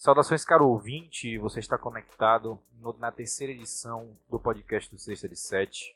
[0.00, 5.36] Saudações, caro ouvinte, você está conectado no, na terceira edição do podcast do Sexta de
[5.36, 5.94] Sete.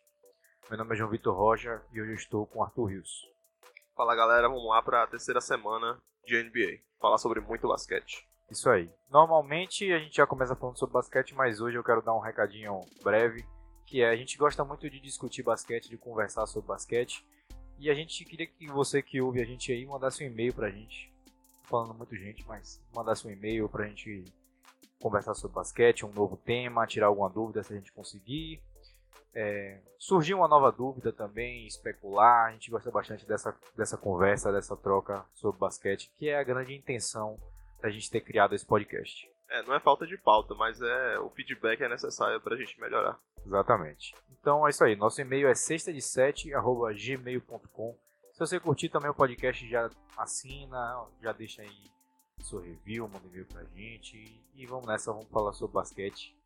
[0.69, 3.27] Meu nome é João Vitor Rocha e hoje eu estou com Arthur Rios.
[3.97, 6.83] Fala galera, vamos lá para a terceira semana de NBA.
[7.01, 8.29] Falar sobre muito basquete.
[8.51, 8.91] Isso aí.
[9.09, 12.81] Normalmente a gente já começa falando sobre basquete, mas hoje eu quero dar um recadinho
[13.03, 13.43] breve,
[13.87, 17.27] que é a gente gosta muito de discutir basquete, de conversar sobre basquete,
[17.79, 20.69] e a gente queria que você que ouve a gente aí mandasse um e-mail pra
[20.69, 21.11] gente,
[21.65, 24.25] falando muito gente, mas mandasse um e-mail pra gente
[25.01, 28.63] conversar sobre basquete, um novo tema, tirar alguma dúvida se a gente conseguir.
[29.35, 32.49] É, surgiu uma nova dúvida também, especular.
[32.49, 36.75] A gente gosta bastante dessa, dessa conversa, dessa troca sobre basquete, que é a grande
[36.75, 37.39] intenção
[37.81, 39.29] da gente ter criado esse podcast.
[39.51, 42.81] É, não é falta de pauta, mas é o feedback é necessário para a gente
[42.81, 43.19] melhorar.
[43.45, 44.15] Exatamente.
[44.41, 44.97] Então é isso aí.
[44.97, 47.99] Nosso e-mail é sexta de gmail.com.
[48.35, 51.93] Se você curtir também o podcast, já assina, já deixa aí
[52.41, 54.45] seu review, manda e-mail pra gente.
[54.57, 56.37] E vamos nessa, vamos falar sobre basquete.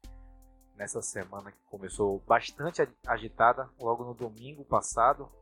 [0.76, 5.32] Nessa semana que começou bastante agitada, logo no domingo passado,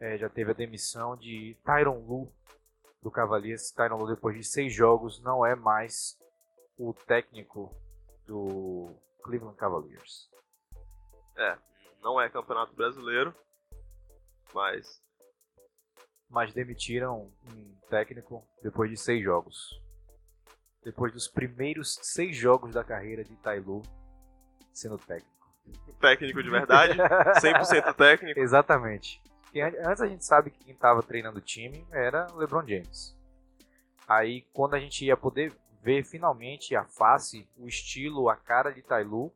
[0.00, 2.32] é, já teve a demissão de Tyron Lu
[3.02, 3.70] do Cavaliers.
[3.70, 6.18] Tyron Lu, depois de seis jogos, não é mais
[6.78, 7.70] o técnico
[8.26, 8.88] do
[9.22, 10.30] Cleveland Cavaliers.
[11.36, 11.58] É,
[12.00, 13.34] não é campeonato brasileiro,
[14.54, 15.06] mas.
[16.30, 19.80] Mas demitiram um técnico depois de seis jogos.
[20.84, 23.82] Depois dos primeiros seis jogos da carreira de Tailu
[24.72, 25.36] sendo técnico.
[26.00, 26.96] Técnico de verdade?
[26.96, 28.40] 100% técnico?
[28.40, 29.20] Exatamente.
[29.52, 33.16] E antes a gente sabe que quem estava treinando o time era o LeBron James.
[34.06, 38.82] Aí quando a gente ia poder ver finalmente a face, o estilo, a cara de
[38.82, 39.32] Tailu,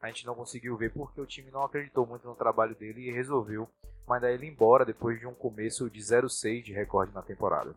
[0.00, 3.12] a gente não conseguiu ver porque o time não acreditou muito no trabalho dele e
[3.12, 3.68] resolveu
[4.06, 7.74] mandar ele embora depois de um começo de 0-6 de recorde na temporada.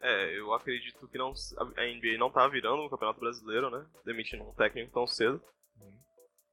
[0.00, 3.84] É, eu acredito que não, a NBA não tá virando no Campeonato Brasileiro, né?
[4.04, 5.42] Demitindo um técnico tão cedo.
[5.80, 5.98] Uhum.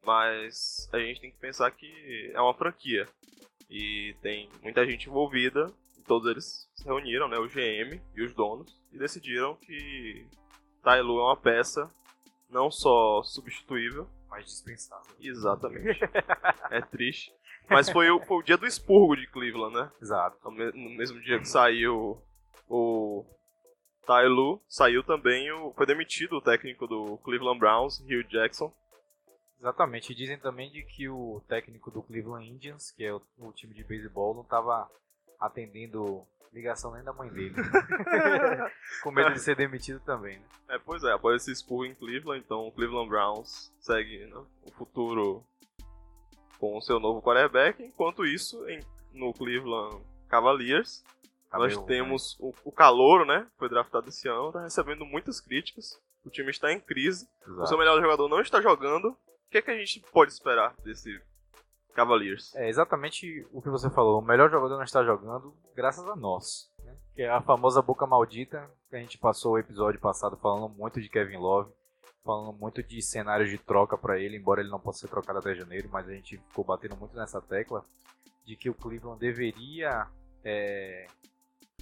[0.03, 3.08] Mas a gente tem que pensar que é uma franquia.
[3.69, 5.72] E tem muita gente envolvida.
[6.08, 7.38] Todos eles se reuniram, né?
[7.38, 8.75] O GM e os donos.
[8.92, 10.28] E decidiram que
[10.84, 11.92] Tailu é uma peça
[12.50, 15.16] não só substituível, mais dispensável.
[15.19, 16.00] Exatamente.
[16.72, 17.34] é triste.
[17.70, 19.92] Mas foi o, foi o dia do expurgo de Cleveland, né?
[20.02, 20.38] Exato.
[20.44, 22.22] No, mesmo dia que saiu
[22.70, 23.26] o
[24.06, 25.74] Tailu, saiu também o.
[25.74, 28.74] Foi demitido o técnico do Cleveland Browns, Hugh Jackson.
[29.59, 30.12] Exatamente.
[30.12, 33.74] E dizem também de que o técnico do Cleveland Indians, que é o, o time
[33.74, 34.90] de beisebol, não estava
[35.40, 36.25] atendendo
[36.56, 37.54] ligação nem da mãe dele.
[39.04, 40.46] Com medo de ser demitido também, né?
[40.70, 44.72] É, pois é, após esse expurro em Cleveland, então o Cleveland Browns segue né, o
[44.72, 45.44] futuro
[46.60, 48.80] com o seu novo quarterback, enquanto isso, em,
[49.14, 51.04] no Cleveland Cavaliers,
[51.52, 56.30] nós temos o, o Calouro, né, foi draftado esse ano, está recebendo muitas críticas, o
[56.30, 57.62] time está em crise, Exato.
[57.62, 59.18] o seu melhor jogador não está jogando, o
[59.52, 61.22] que, é que a gente pode esperar desse
[61.96, 62.54] Cavaliers.
[62.56, 64.20] É exatamente o que você falou.
[64.20, 66.70] O melhor jogador não está jogando graças a nós.
[66.84, 66.94] Né?
[67.16, 71.02] Que é a famosa boca maldita que a gente passou o episódio passado falando muito
[71.02, 71.72] de Kevin Love,
[72.25, 75.53] falando muito de cenários de troca para ele, embora ele não possa ser trocado até
[75.53, 77.86] janeiro, mas a gente ficou batendo muito nessa tecla
[78.44, 80.08] de que o Cleveland deveria
[80.44, 81.06] é,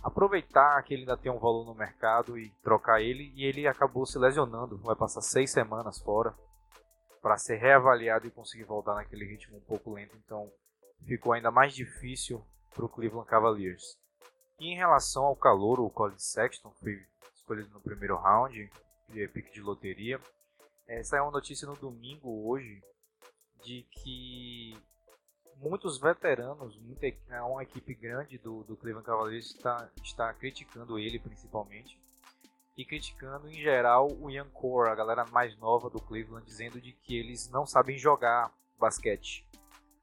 [0.04, 4.06] aproveitar que ele ainda tem um valor no mercado e trocar ele, e ele acabou
[4.06, 6.36] se lesionando, vai passar seis semanas fora
[7.22, 10.18] para ser reavaliado e conseguir voltar naquele ritmo um pouco lento.
[10.26, 10.52] Então
[11.06, 13.98] ficou ainda mais difícil para o Cleveland Cavaliers.
[14.60, 17.02] E em relação ao calor, o Colin Sexton foi
[17.34, 18.70] escolhido no primeiro round
[19.14, 20.20] de pique de loteria.
[20.88, 22.82] É uma notícia no domingo hoje
[23.64, 24.78] de que
[25.58, 31.20] muitos veteranos, muita, é uma equipe grande do, do Cleveland Cavaliers está, está criticando ele
[31.20, 31.98] principalmente
[32.76, 36.92] e criticando em geral o Young Core, a galera mais nova do Cleveland, dizendo de
[36.92, 39.48] que eles não sabem jogar basquete.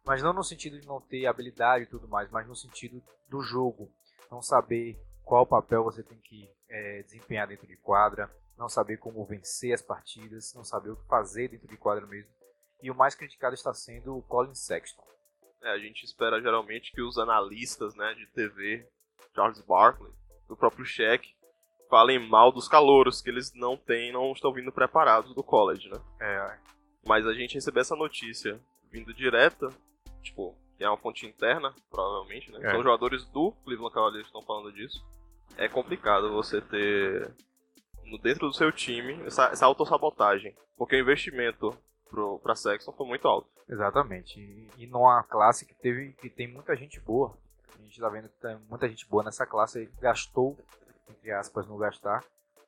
[0.06, 3.42] Mas não no sentido de não ter habilidade e tudo mais, mas no sentido do
[3.42, 3.90] jogo.
[4.30, 8.30] Não saber qual papel você tem que é, desempenhar dentro de quadra,
[8.60, 12.30] não saber como vencer as partidas, não saber o que fazer dentro de quadra mesmo.
[12.82, 15.02] E o mais criticado está sendo o Colin Sexton.
[15.62, 18.86] É, a gente espera geralmente que os analistas né, de TV,
[19.34, 20.12] Charles Barkley,
[20.48, 21.34] o próprio Shaq,
[21.88, 26.00] falem mal dos calouros, que eles não têm, não estão vindo preparados do college, né?
[26.20, 26.58] É.
[27.06, 28.60] Mas a gente recebeu essa notícia
[28.90, 29.68] vindo direta,
[30.22, 32.58] tipo, que é uma fonte interna, provavelmente, né?
[32.62, 32.68] É.
[32.68, 35.04] Então, jogadores do Cleveland Cavaliers estão falando disso.
[35.56, 37.34] É complicado você ter
[38.18, 41.76] dentro do seu time essa, essa autossabotagem, porque o investimento
[42.08, 43.48] pro, pra Sexton foi muito alto.
[43.68, 44.40] Exatamente.
[44.40, 47.36] E, e numa classe que teve que tem muita gente boa.
[47.78, 50.56] A gente tá vendo que tem muita gente boa nessa classe, gastou
[51.10, 52.24] entre aspas, no gastar.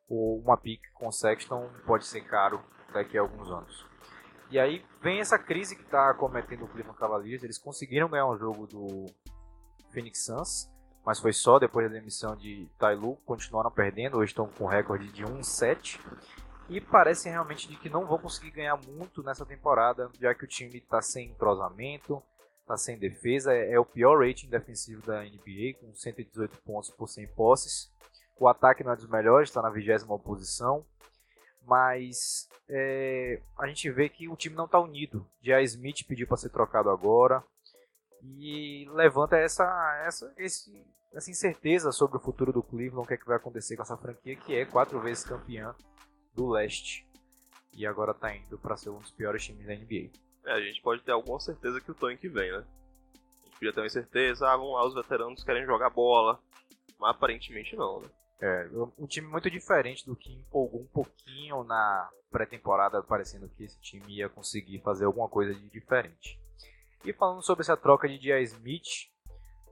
[0.09, 2.63] ou uma pick com Sexton pode ser caro
[2.93, 3.87] daqui a alguns anos.
[4.51, 7.43] E aí vem essa crise que está cometendo o Cleveland Cavaliers.
[7.43, 9.07] Eles conseguiram ganhar um jogo do
[9.91, 10.71] Phoenix Suns,
[11.05, 13.17] mas foi só depois da demissão de Tyloo.
[13.25, 16.01] Continuaram perdendo, hoje estão com recorde de 1-7.
[16.69, 20.49] E parece realmente de que não vão conseguir ganhar muito nessa temporada, já que o
[20.49, 22.23] time está sem entrosamento,
[22.61, 23.53] está sem defesa.
[23.53, 27.93] É, é o pior rating defensivo da NBA, com 118 pontos por 100 posses.
[28.39, 30.87] O ataque não é dos melhores, está na vigésima posição
[31.67, 35.27] mas é, a gente vê que o time não está unido.
[35.41, 37.43] Jay Smith pediu para ser trocado agora
[38.23, 39.65] e levanta essa,
[40.07, 43.77] essa, esse, essa incerteza sobre o futuro do Cleveland, o que, é que vai acontecer
[43.77, 45.75] com essa franquia que é quatro vezes campeã
[46.35, 47.07] do leste
[47.73, 50.11] e agora está indo para ser um dos piores times da NBA.
[50.45, 52.59] É, a gente pode ter alguma certeza que o tanque vem, né?
[52.59, 56.39] A gente podia ter uma certeza, ah, vamos lá, os veteranos querem jogar bola,
[56.99, 58.09] mas aparentemente não, né?
[58.41, 63.81] É, um time muito diferente do que empolgou um pouquinho na pré-temporada, parecendo que esse
[63.81, 66.42] time ia conseguir fazer alguma coisa de diferente.
[67.05, 69.09] E falando sobre essa troca de Dia Smith,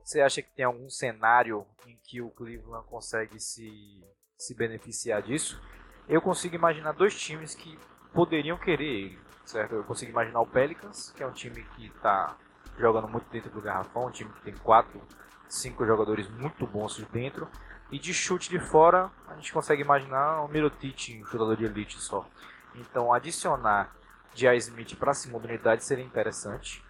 [0.03, 4.03] você acha que tem algum cenário em que o Cleveland consegue se,
[4.37, 5.61] se beneficiar disso?
[6.09, 7.79] Eu consigo imaginar dois times que
[8.13, 9.77] poderiam querer ele, certo?
[9.77, 12.37] Eu consigo imaginar o Pelicans, que é um time que está
[12.77, 15.01] jogando muito dentro do garrafão, um time que tem quatro,
[15.49, 17.49] cinco jogadores muito bons dentro
[17.93, 22.01] e de chute de fora, a gente consegue imaginar o Mirotic, um chutador de elite
[22.01, 22.27] só.
[22.75, 23.95] Então, adicionar
[24.35, 24.59] J.I.
[24.59, 26.85] Smith para a segunda unidade seria interessante.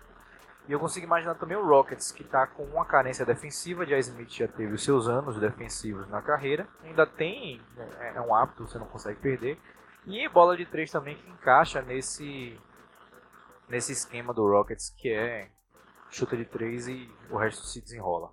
[0.70, 3.84] E eu consigo imaginar também o Rockets, que está com uma carência defensiva.
[3.84, 3.98] J.I.
[3.98, 6.68] Smith já teve os seus anos defensivos na carreira.
[6.84, 7.60] Ainda tem,
[7.98, 9.58] é, é um hábito, você não consegue perder.
[10.06, 12.56] E bola de três também que encaixa nesse,
[13.68, 15.50] nesse esquema do Rockets, que é
[16.08, 18.30] chuta de três e o resto se desenrola.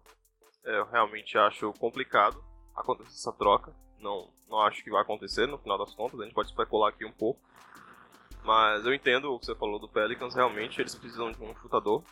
[0.63, 2.39] É, eu realmente acho complicado
[2.75, 3.73] acontecer essa troca.
[3.97, 7.03] Não, não acho que vai acontecer no final das contas, a gente pode especular aqui
[7.03, 7.41] um pouco.
[8.43, 12.03] Mas eu entendo o que você falou do Pelicans, realmente eles precisam de um chutador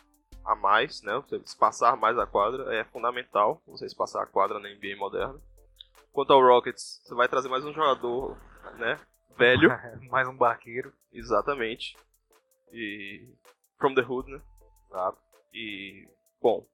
[0.46, 1.14] a mais, né?
[1.16, 5.40] Você espaçar mais a quadra é fundamental, você espaçar a quadra na NBA moderna.
[6.12, 8.36] Quanto ao Rockets, você vai trazer mais um jogador,
[8.78, 8.98] né?
[9.36, 9.68] Velho.
[10.10, 10.92] mais um barqueiro.
[11.12, 11.96] Exatamente.
[12.72, 13.28] E.
[13.78, 14.40] From the Hood, né?
[14.88, 15.18] Exato.
[15.52, 16.08] E.
[16.40, 16.66] Bom,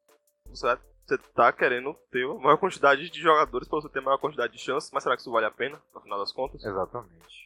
[0.47, 0.67] você
[1.07, 4.59] você tá querendo ter uma maior quantidade de jogadores para você ter maior quantidade de
[4.59, 6.65] chances, mas será que isso vale a pena, no final das contas?
[6.65, 7.42] Exatamente.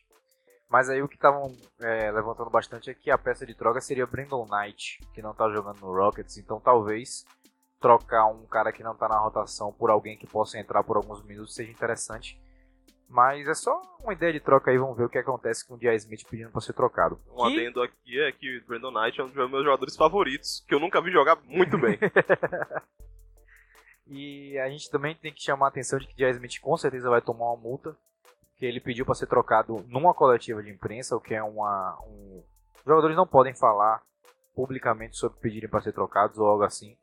[0.68, 4.06] Mas aí o que estavam é, levantando bastante é que a peça de troca seria
[4.06, 7.24] Brandon Knight, que não tá jogando no Rockets, então talvez
[7.80, 11.22] trocar um cara que não tá na rotação por alguém que possa entrar por alguns
[11.24, 12.40] minutos seja interessante.
[13.08, 15.78] Mas é só uma ideia de troca aí, vamos ver o que acontece com o
[15.78, 15.94] J.I.
[15.96, 17.20] Smith pedindo para ser trocado.
[17.30, 17.60] Um que...
[17.60, 20.80] adendo aqui é que o Brandon Knight é um dos meus jogadores favoritos, que eu
[20.80, 21.96] nunca vi jogar muito bem.
[24.08, 27.10] E a gente também tem que chamar a atenção de que Jazz Smith com certeza
[27.10, 27.96] vai tomar uma multa,
[28.56, 31.99] que ele pediu para ser trocado numa coletiva de imprensa, o que é uma.
[32.06, 32.43] Um...
[32.79, 34.03] Os jogadores não podem falar
[34.55, 36.97] publicamente sobre pedirem para ser trocados ou algo assim.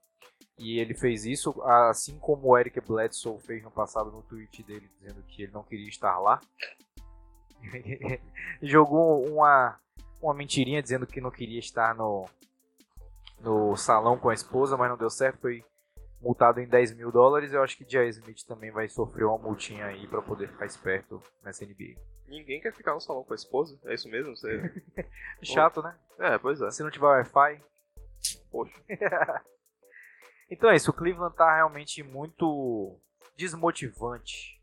[0.58, 4.90] E ele fez isso, assim como o Eric Bledsoe fez no passado no tweet dele,
[5.00, 6.40] dizendo que ele não queria estar lá.
[8.62, 9.80] Jogou uma,
[10.22, 12.26] uma mentirinha dizendo que não queria estar no,
[13.40, 15.42] no salão com a esposa, mas não deu certo.
[15.42, 15.64] Foi
[16.24, 17.52] multado em 10 mil dólares.
[17.52, 21.21] Eu acho que Jay Smith também vai sofrer uma multinha aí para poder ficar esperto
[21.44, 22.00] nessa NBA.
[22.28, 23.78] Ninguém quer ficar no salão com a esposa?
[23.86, 24.36] É isso mesmo?
[24.36, 24.83] Você...
[25.44, 25.95] Chato, né?
[26.18, 26.71] É, pois é.
[26.71, 27.62] Se não tiver Wi-Fi.
[28.50, 28.74] Poxa.
[30.50, 30.90] então é isso.
[30.90, 32.97] O Cleveland tá realmente muito
[33.36, 34.62] desmotivante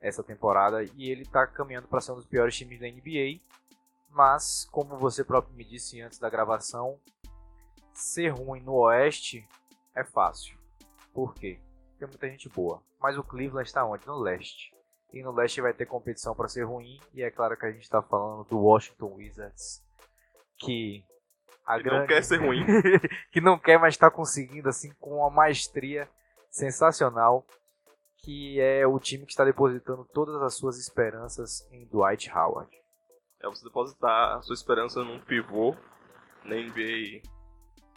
[0.00, 3.40] essa temporada e ele tá caminhando para ser um dos piores times da NBA.
[4.08, 6.98] Mas, como você próprio me disse antes da gravação,
[7.94, 9.46] ser ruim no Oeste
[9.94, 10.58] é fácil.
[11.12, 11.58] Por quê?
[11.98, 12.82] Tem muita gente boa.
[13.00, 14.06] Mas o Cleveland está onde?
[14.06, 14.72] No leste.
[15.12, 17.00] E no leste vai ter competição para ser ruim.
[17.12, 19.82] E é claro que a gente está falando do Washington Wizards.
[20.56, 21.04] Que
[21.66, 22.00] a que grande...
[22.00, 22.64] não quer ser ruim.
[23.32, 26.08] que não quer, mas está conseguindo assim com uma maestria
[26.50, 27.44] sensacional.
[28.22, 32.70] Que é o time que está depositando todas as suas esperanças em Dwight Howard.
[33.42, 35.74] É você depositar a sua esperança num pivô
[36.44, 37.22] na NBA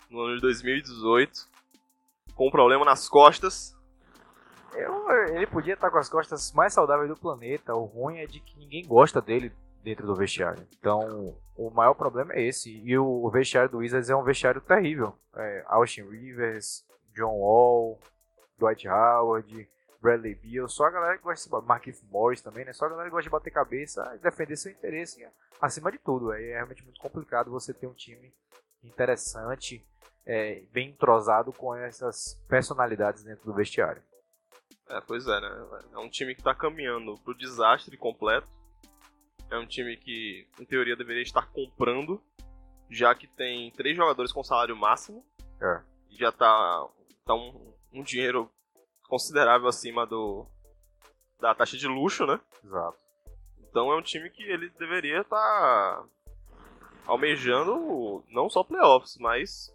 [0.09, 1.52] no ano de 2018
[2.35, 3.75] com um problema nas costas.
[4.73, 7.75] Eu, ele podia estar com as costas mais saudáveis do planeta.
[7.75, 9.51] O ruim é de que ninguém gosta dele
[9.83, 10.65] dentro do vestiário.
[10.79, 12.81] Então, o maior problema é esse.
[12.83, 15.15] E o, vestiário do Wizards é um vestiário terrível.
[15.35, 17.99] É, Austin Rivers, John Wall,
[18.57, 19.69] Dwight Howard,
[20.01, 20.67] Bradley Beal.
[20.67, 22.73] Só a galera que gosta de Marquinhos Morris também, né?
[22.73, 25.25] Só a galera que gosta de bater cabeça e defender seu interesse
[25.61, 26.33] acima de tudo.
[26.33, 28.33] É, é realmente muito complicado você ter um time
[28.83, 29.85] interessante
[30.25, 34.01] é, bem entrosado com essas personalidades dentro do vestiário.
[34.89, 35.67] É, pois é, né?
[35.93, 38.47] É um time que tá caminhando pro desastre completo.
[39.49, 42.21] É um time que, em teoria, deveria estar comprando,
[42.89, 45.25] já que tem três jogadores com salário máximo.
[45.61, 45.81] É.
[46.09, 46.87] E já tá,
[47.25, 48.49] tá um, um dinheiro
[49.07, 50.45] considerável acima do
[51.39, 52.39] da taxa de luxo, né?
[52.63, 52.97] Exato.
[53.59, 56.05] Então é um time que ele deveria estar tá
[57.05, 59.72] almejando não só playoffs, mas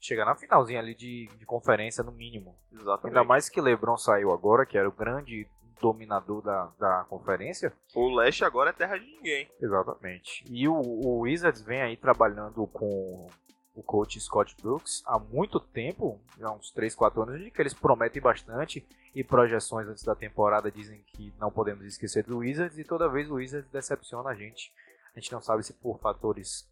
[0.00, 2.56] Chegar na finalzinha ali de, de conferência, no mínimo.
[2.72, 3.06] exatamente.
[3.06, 5.48] Ainda mais que LeBron saiu agora, que era o grande
[5.80, 7.72] dominador da, da conferência.
[7.94, 9.50] O leste agora é terra de ninguém.
[9.60, 10.44] Exatamente.
[10.48, 13.28] E o, o Wizards vem aí trabalhando com
[13.74, 17.74] o coach Scott Brooks há muito tempo, já uns 3, 4 anos, de que eles
[17.74, 22.84] prometem bastante e projeções antes da temporada dizem que não podemos esquecer do Wizards e
[22.84, 24.72] toda vez o Wizards decepciona a gente.
[25.14, 26.68] A gente não sabe se por fatores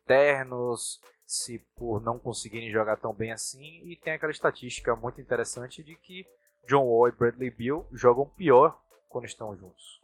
[0.00, 5.82] internos, se por não conseguirem jogar tão bem assim, e tem aquela estatística muito interessante
[5.82, 6.26] de que
[6.68, 8.78] John Wall e Bradley Beal jogam pior
[9.08, 10.00] quando estão juntos.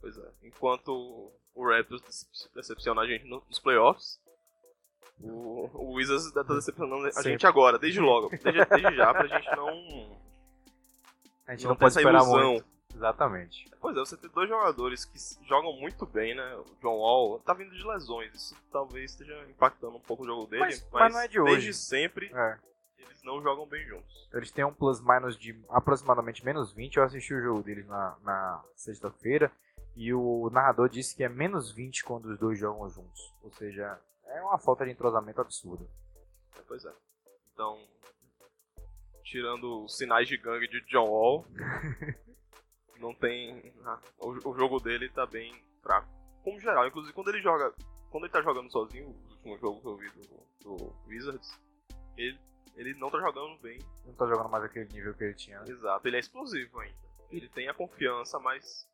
[0.00, 0.30] Pois é.
[0.42, 4.20] Enquanto o Raptors decep- decepciona a gente nos playoffs,
[5.20, 7.30] o, o Wizards tá decepcionando a Sempre.
[7.32, 8.28] gente agora, desde logo.
[8.30, 10.18] Desde, desde já, pra gente não,
[11.46, 12.50] A gente não, não, pode esperar ilusão.
[12.52, 12.66] muito.
[12.94, 13.68] Exatamente.
[13.80, 16.56] Pois é, você tem dois jogadores que jogam muito bem, né?
[16.56, 20.46] O John Wall tá vindo de lesões, isso talvez esteja impactando um pouco o jogo
[20.46, 21.52] dele, Mas- mas, mas não é de hoje.
[21.52, 22.58] desde sempre É.
[22.98, 24.28] eles não jogam bem juntos.
[24.32, 26.96] Eles têm um plus minus de aproximadamente menos 20.
[26.96, 29.50] Eu assisti o jogo deles na, na sexta-feira
[29.96, 33.20] e o narrador disse que é menos 20 quando os dois jogam juntos.
[33.42, 35.84] Ou seja, é uma falta de entrosamento absurda.
[36.56, 36.92] É, Pois é.
[37.52, 37.78] Então,
[39.24, 41.44] tirando os sinais de gangue de John Wall,
[42.98, 43.72] não tem.
[44.18, 46.08] o, o jogo dele tá bem fraco.
[46.42, 47.72] Como geral, inclusive quando ele joga.
[48.10, 51.58] Quando ele tá jogando sozinho, o último jogo que eu vi do, do Wizards,
[52.16, 52.38] ele,
[52.76, 53.78] ele não tá jogando bem.
[54.06, 55.60] Não tá jogando mais aquele nível que ele tinha.
[55.66, 56.96] Exato, ele é explosivo ainda.
[57.30, 58.88] Ele tem a confiança, mas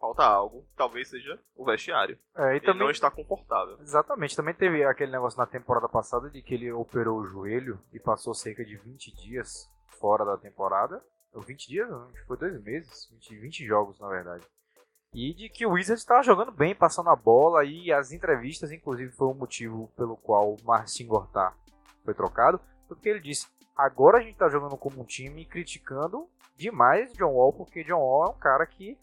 [0.00, 0.66] falta algo.
[0.74, 2.18] Talvez seja o vestiário.
[2.34, 3.78] É, Ele também, não está confortável.
[3.80, 8.00] Exatamente, também teve aquele negócio na temporada passada de que ele operou o joelho e
[8.00, 9.70] passou cerca de 20 dias
[10.00, 11.04] fora da temporada.
[11.32, 11.88] Ou 20 dias?
[12.26, 13.08] Foi dois meses.
[13.12, 14.44] 20, 20 jogos, na verdade.
[15.12, 19.10] E de que o Wizards estava jogando bem, passando a bola, e as entrevistas, inclusive,
[19.10, 21.54] foi o motivo pelo qual o Marcin Gortat
[22.04, 27.12] foi trocado, porque ele disse: agora a gente está jogando como um time criticando demais
[27.14, 28.96] John Wall, porque John Wall é um cara que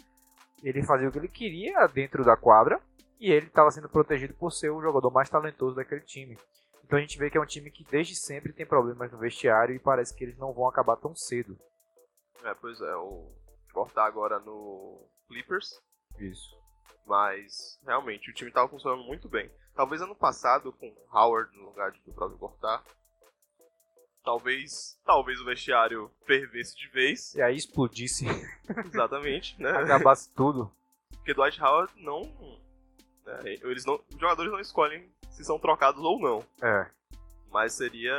[0.64, 2.80] ele fazia o que ele queria dentro da quadra,
[3.20, 6.38] e ele estava sendo protegido por ser o jogador mais talentoso daquele time.
[6.86, 9.76] Então a gente vê que é um time que desde sempre tem problemas no vestiário
[9.76, 11.58] e parece que eles não vão acabar tão cedo.
[12.44, 13.32] É, pois é, o
[13.74, 15.82] cortar agora no Clippers.
[16.20, 16.58] Isso.
[17.06, 19.50] Mas, realmente, o time tava funcionando muito bem.
[19.76, 22.84] Talvez ano passado, com Howard no lugar do próprio Cortar,
[24.24, 27.34] talvez talvez o vestiário fervesse de vez.
[27.36, 28.26] E aí explodisse,
[28.94, 29.70] Exatamente, né?
[29.70, 30.72] acabasse tudo.
[31.12, 32.22] Porque Dwight Howard não,
[33.26, 33.96] né, eles não.
[33.96, 36.46] Os jogadores não escolhem se são trocados ou não.
[36.62, 36.90] É,
[37.52, 38.14] Mas seria.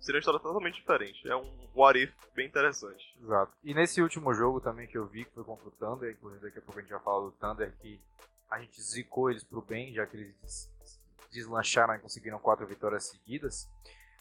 [0.00, 1.28] Seria uma história totalmente diferente.
[1.28, 3.16] É um what if bem interessante.
[3.22, 3.52] exato.
[3.62, 6.58] E nesse último jogo também que eu vi, que foi contra o Thunder, inclusive daqui
[6.58, 8.00] a pouco a gente vai falar do Thunder, que
[8.50, 13.04] a gente zicou eles pro bem, já que eles des- deslancharam e conseguiram quatro vitórias
[13.04, 13.68] seguidas,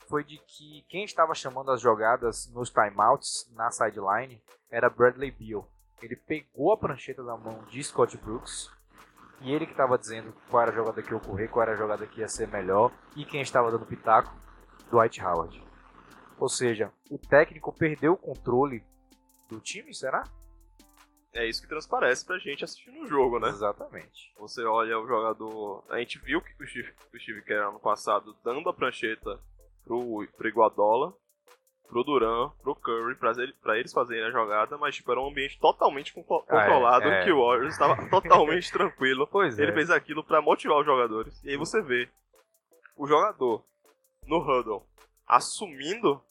[0.07, 5.67] foi de que quem estava chamando as jogadas nos timeouts, na sideline, era Bradley Beal.
[6.01, 8.71] Ele pegou a prancheta da mão de Scott Brooks,
[9.41, 11.77] e ele que estava dizendo qual era a jogada que ia ocorrer, qual era a
[11.77, 14.33] jogada que ia ser melhor, e quem estava dando pitaco,
[14.91, 15.63] Dwight Howard.
[16.39, 18.83] Ou seja, o técnico perdeu o controle
[19.49, 20.23] do time, será?
[21.33, 23.49] É isso que transparece pra gente assistindo o jogo, né?
[23.49, 24.33] Exatamente.
[24.39, 25.83] Você olha o jogador.
[25.89, 29.39] A gente viu que o Steve, o Steve Kerr ano passado dando a prancheta
[29.85, 31.13] pro, pro Iguadola,
[31.87, 35.27] pro Duran, pro Curry, pra, ele- pra eles fazerem a jogada, mas tipo, era um
[35.29, 37.23] ambiente totalmente con- Ah, é, controlado, é.
[37.23, 39.27] que o Warriors estava totalmente tranquilo.
[39.27, 39.73] Pois Ele é.
[39.73, 41.43] fez aquilo pra motivar os jogadores.
[41.43, 42.09] E aí você vê
[42.95, 43.63] o jogador
[44.29, 44.85] no huddle
[45.27, 46.21] assumindo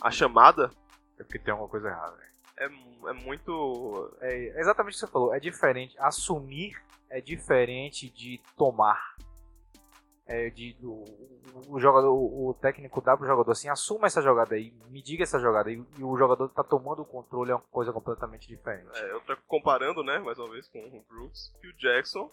[0.00, 0.70] a chamada
[1.18, 2.16] É porque tem alguma coisa errada.
[2.16, 2.24] né?
[2.58, 4.16] é, é muito.
[4.20, 5.34] É exatamente o que você falou.
[5.34, 5.96] É diferente.
[5.98, 9.14] Assumir é diferente de tomar.
[10.26, 11.04] É de, o,
[11.68, 15.38] o jogador, o técnico dá pro jogador assim, assuma essa jogada aí, me diga essa
[15.38, 18.88] jogada aí, e o jogador tá tomando o controle é uma coisa completamente diferente.
[18.94, 22.30] É, eu tô comparando, né, mais uma vez com o Brooks, que o Jackson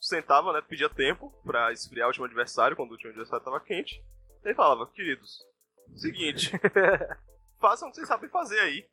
[0.00, 4.02] sentava, né, pedia tempo pra esfriar o time adversário quando o time adversário tava quente.
[4.44, 5.44] E ele falava, queridos,
[5.96, 6.52] seguinte,
[7.60, 8.86] façam o que vocês sabem fazer aí.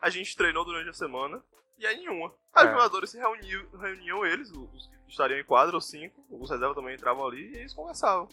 [0.00, 1.42] A gente treinou durante a semana
[1.78, 2.32] e aí nenhuma.
[2.52, 2.68] Aí É.
[2.68, 6.76] os jogadores se reuniam, reuniam eles, os que estariam em quadra, os cinco, os reservas
[6.76, 8.28] também entravam ali e eles conversavam.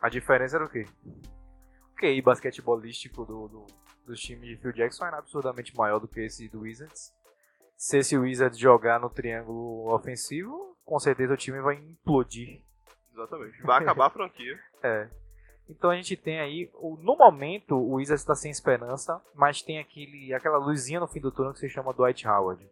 [0.00, 0.86] A diferença era o quê?
[1.92, 3.66] O QI basquetebolístico do, do,
[4.06, 7.12] dos times de Phil Jackson era absurdamente maior do que esse do Wizards.
[7.76, 12.62] Se esse Wizards jogar no triângulo ofensivo, com certeza o time vai implodir.
[13.12, 13.62] Exatamente.
[13.62, 14.58] Vai acabar a franquia.
[14.80, 15.10] É.
[15.68, 20.32] Então a gente tem aí, no momento, o Wizards está sem esperança, mas tem aquele,
[20.32, 22.64] aquela luzinha no fim do túnel que se chama Dwight Howard.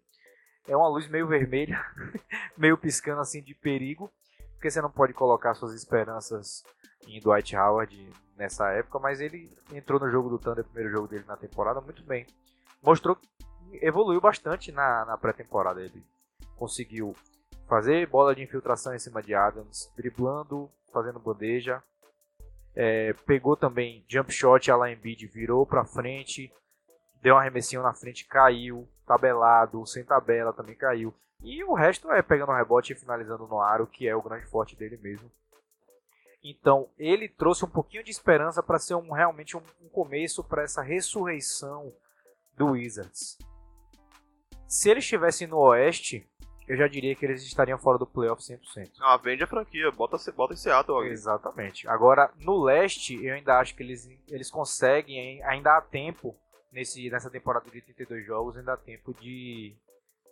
[0.68, 1.84] É uma luz meio vermelha,
[2.56, 4.08] meio piscando assim de perigo,
[4.52, 6.62] porque você não pode colocar suas esperanças
[7.08, 11.24] em Dwight Howard nessa época, mas ele entrou no jogo do Thunder, primeiro jogo dele
[11.26, 12.24] na temporada, muito bem.
[12.80, 13.28] Mostrou que
[13.82, 15.82] evoluiu bastante na, na pré-temporada.
[15.82, 16.06] Ele
[16.54, 17.16] conseguiu
[17.68, 21.82] fazer bola de infiltração em cima de Adams, driblando, fazendo bandeja.
[22.74, 26.52] É, pegou também jump shot, a Embiid virou para frente,
[27.22, 31.14] deu um arremessinho na frente, caiu, tabelado, sem tabela também caiu.
[31.42, 34.76] E o resto é pegando rebote e finalizando no aro, que é o grande forte
[34.76, 35.30] dele mesmo.
[36.42, 40.62] Então, ele trouxe um pouquinho de esperança para ser um, realmente um, um começo para
[40.62, 41.92] essa ressurreição
[42.56, 43.36] do Wizards.
[44.68, 46.28] Se eles estivessem no Oeste,
[46.68, 48.92] eu já diria que eles estariam fora do playoff 100%.
[49.00, 51.12] Ah, vende a franquia, bota, bota em Seattle alguém.
[51.12, 51.86] Exatamente.
[51.88, 56.36] Agora, no Leste, eu ainda acho que eles, eles conseguem, ainda há tempo,
[56.72, 59.76] nesse, nessa temporada de 32 jogos, ainda há tempo de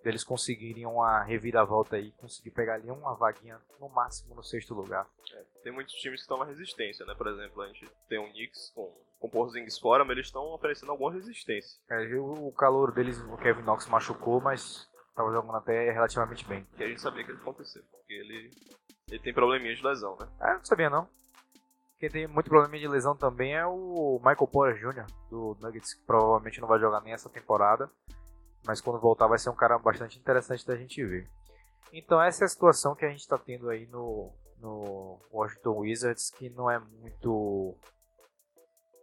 [0.02, 5.08] deles conseguirem uma reviravolta aí, conseguir pegar ali uma vaguinha no máximo no sexto lugar.
[5.32, 7.14] É, tem muitos times que estão na resistência, né?
[7.14, 10.92] Por exemplo, a gente tem o Knicks com, com Porzingis fora, mas eles estão oferecendo
[10.92, 11.80] alguma resistência.
[11.88, 16.64] É, o calor deles, o Kevin Knox machucou, mas estava jogando até relativamente bem.
[16.76, 18.50] Que a gente sabia que ia acontecer, porque ele,
[19.09, 20.28] ele tem probleminha de lesão, né?
[20.40, 21.09] É, não sabia não.
[21.99, 25.06] Quem tem muito problema de lesão também é o Michael Porter Jr.
[25.30, 27.88] do Nuggets, que provavelmente não vai jogar nem essa temporada
[28.66, 31.28] mas quando voltar vai ser um cara bastante interessante da gente ver.
[31.92, 36.30] Então essa é a situação que a gente está tendo aí no, no Washington Wizards,
[36.30, 37.76] que não é muito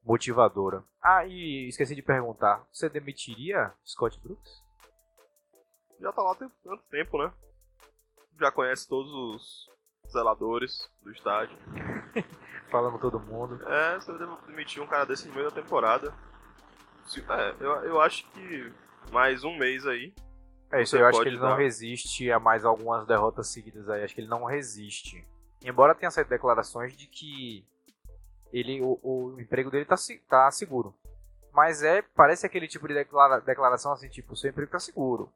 [0.04, 0.84] motivadora.
[1.02, 4.52] Ah, e esqueci de perguntar, você demitiria Scott Brooks?
[6.02, 7.32] Já tá lá há tanto tempo, né?
[8.40, 9.70] Já conhece todos os
[10.12, 11.56] zeladores do estádio.
[12.72, 13.62] Falando todo mundo.
[13.68, 16.14] É, você deve demitir um cara desse no meio da temporada.
[17.30, 18.74] É, eu, eu acho que
[19.12, 20.14] mais um mês aí.
[20.72, 21.50] É isso, eu acho que ele dar...
[21.50, 24.04] não resiste a mais algumas derrotas seguidas aí.
[24.04, 25.28] Acho que ele não resiste.
[25.62, 27.66] Embora tenha saído declarações de que
[28.52, 29.96] ele, o, o emprego dele tá,
[30.28, 30.96] tá seguro.
[31.54, 35.32] Mas é, parece aquele tipo de declara, declaração assim, tipo, seu emprego tá seguro.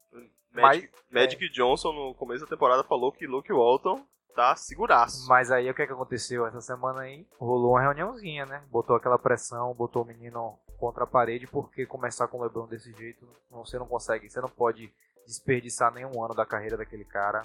[0.56, 1.50] Magic, Mas, Magic é...
[1.50, 5.28] Johnson no começo da temporada falou que Luke Walton tá seguraço.
[5.28, 7.28] Mas aí o que, é que aconteceu essa semana aí?
[7.40, 8.64] Rolou uma reuniãozinha, né?
[8.70, 12.92] Botou aquela pressão, botou o menino contra a parede, porque começar com o LeBron desse
[12.94, 14.94] jeito, você não consegue, você não pode
[15.26, 17.42] desperdiçar nenhum ano da carreira daquele cara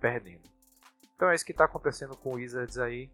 [0.00, 0.48] perdendo.
[1.14, 3.10] Então é isso que está acontecendo com o Wizards aí.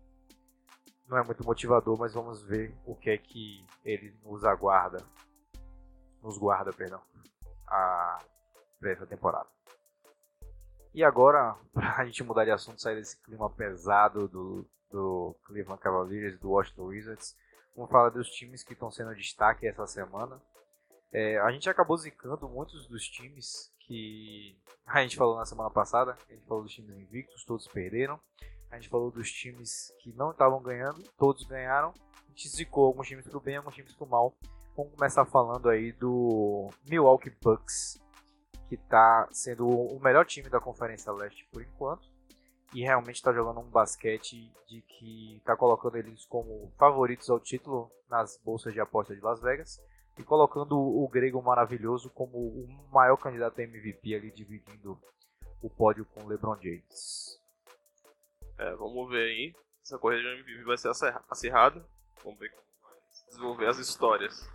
[1.09, 4.99] Não é muito motivador, mas vamos ver o que é que ele nos aguarda.
[6.23, 7.01] Nos guarda, perdão.
[7.67, 8.19] A
[8.83, 9.49] essa temporada.
[10.95, 15.81] E agora, para a gente mudar de assunto, sair desse clima pesado do, do Cleveland
[15.81, 17.37] Cavaliers e do Washington Wizards,
[17.75, 20.41] vamos falar dos times que estão sendo destaque essa semana.
[21.13, 26.17] É, a gente acabou zicando muitos dos times que a gente falou na semana passada.
[26.29, 28.21] A gente falou dos times invictos, todos perderam.
[28.71, 31.95] A gente falou dos times que não estavam ganhando, todos ganharam.
[32.27, 34.35] A gente zicou alguns times pro bem, alguns times pro mal.
[34.77, 37.99] Vamos começar falando aí do Milwaukee Bucks,
[38.69, 42.09] que está sendo o melhor time da Conferência Leste por enquanto.
[42.75, 47.91] E realmente está jogando um basquete de que está colocando eles como favoritos ao título
[48.11, 49.81] nas bolsas de aposta de Las Vegas.
[50.19, 55.01] E colocando o grego maravilhoso como o maior candidato a MVP ali, dividindo
[55.63, 57.41] o pódio com o LeBron James.
[58.59, 59.55] É, vamos ver aí.
[59.83, 60.91] Essa corrida de MVP vai ser
[61.31, 61.83] acirrada.
[62.23, 64.47] Vamos ver como vai desenvolver as histórias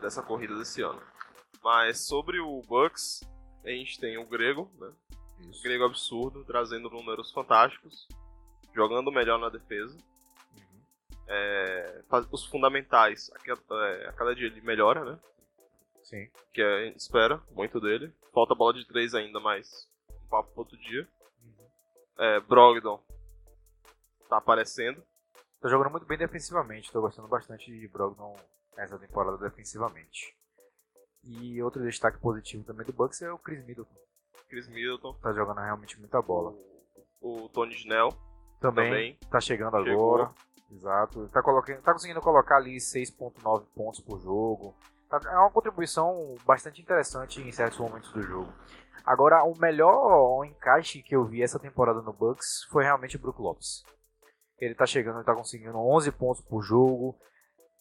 [0.00, 1.02] dessa corrida desse ano.
[1.66, 3.24] Mas sobre o Bucks,
[3.64, 4.92] a gente tem o Grego, né?
[5.40, 5.58] Isso.
[5.58, 8.06] O Grego absurdo, trazendo números fantásticos,
[8.72, 9.98] jogando melhor na defesa.
[10.54, 10.82] Uhum.
[11.26, 15.18] É, os fundamentais, a, é, a cada dia ele melhora, né?
[16.04, 16.30] Sim.
[16.54, 18.14] Que a gente espera muito dele.
[18.32, 21.08] Falta bola de três ainda, mas um papo pro outro dia.
[21.42, 21.68] Uhum.
[22.16, 23.02] É, Brogdon
[24.28, 25.02] tá aparecendo.
[25.60, 28.36] Tá jogando muito bem defensivamente, tô gostando bastante de Brogdon
[28.76, 30.35] essa temporada defensivamente.
[31.26, 33.94] E outro destaque positivo também do Bucks é o Chris Middleton.
[34.48, 35.12] Chris Middleton.
[35.14, 36.54] Tá jogando realmente muita bola.
[37.20, 38.10] O, o Tony Snell.
[38.60, 40.14] Também, também tá chegando chegou.
[40.14, 40.34] agora.
[40.70, 41.28] Exato.
[41.28, 44.74] Tá, colocando, tá conseguindo colocar ali 6.9 pontos por jogo.
[45.08, 48.52] Tá, é uma contribuição bastante interessante em certos momentos do jogo.
[49.04, 53.40] Agora, o melhor encaixe que eu vi essa temporada no Bucks foi realmente o Brook
[53.40, 53.84] Lopes.
[54.58, 57.16] Ele tá chegando, ele tá conseguindo 11 pontos por jogo,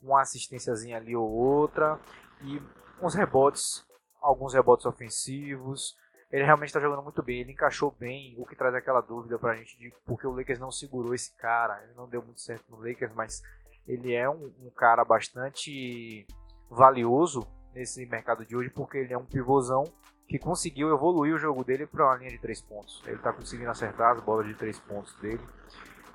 [0.02, 2.00] uma assistênciazinha ali ou outra
[2.42, 2.62] e
[3.02, 3.86] uns rebotes,
[4.22, 5.96] alguns rebotes ofensivos.
[6.32, 9.56] Ele realmente está jogando muito bem, ele encaixou bem, o que traz aquela dúvida pra
[9.56, 11.82] gente de porque o Lakers não segurou esse cara.
[11.84, 13.42] Ele não deu muito certo no Lakers, mas
[13.88, 16.26] ele é um, um cara bastante
[16.70, 19.84] valioso nesse mercado de hoje porque ele é um pivôzão
[20.28, 23.02] que conseguiu evoluir o jogo dele para uma linha de três pontos.
[23.06, 25.42] Ele está conseguindo acertar as bolas de três pontos dele.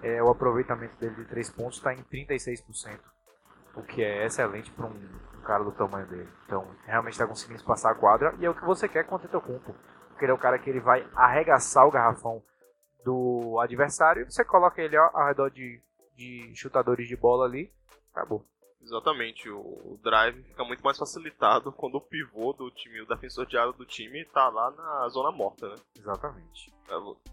[0.03, 2.99] É, o aproveitamento dele de três pontos está em 36%,
[3.77, 5.09] o que é excelente para um,
[5.41, 6.29] um, cara do tamanho dele.
[6.47, 9.19] Então, realmente está conseguindo passar a quadra e é o que você quer com o
[9.19, 9.75] Tetocumpo,
[10.09, 12.43] porque ele é o cara que ele vai arregaçar o garrafão
[13.05, 14.31] do adversário.
[14.31, 15.83] Você coloca ele ao redor de,
[16.17, 17.73] de chutadores de bola ali,
[18.13, 18.45] acabou.
[18.83, 23.57] Exatamente, o drive fica muito mais facilitado quando o pivô do time, o defensor de
[23.57, 25.77] área do time, tá lá na zona morta, né?
[25.97, 26.73] Exatamente.
[26.89, 27.31] É,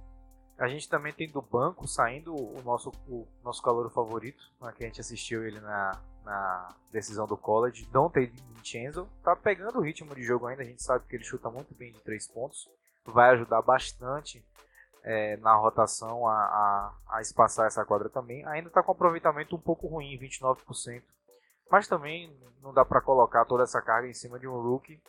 [0.60, 4.84] a gente também tem do banco saindo o nosso, o nosso calor favorito, né, que
[4.84, 5.92] a gente assistiu ele na,
[6.28, 10.84] na decisão do college, Dante Vincenzo, tá pegando o ritmo de jogo ainda, a gente
[10.84, 12.70] sabe que ele chuta muito bem de três pontos,
[13.06, 14.46] vai ajudar bastante
[15.04, 18.46] é, na rotação a, a, a, espaçar essa quadra também.
[18.46, 21.02] Ainda está com aproveitamento um pouco ruim, 29%.
[21.72, 25.02] Mas também não dá para colocar toda essa carga em cima de um rookie.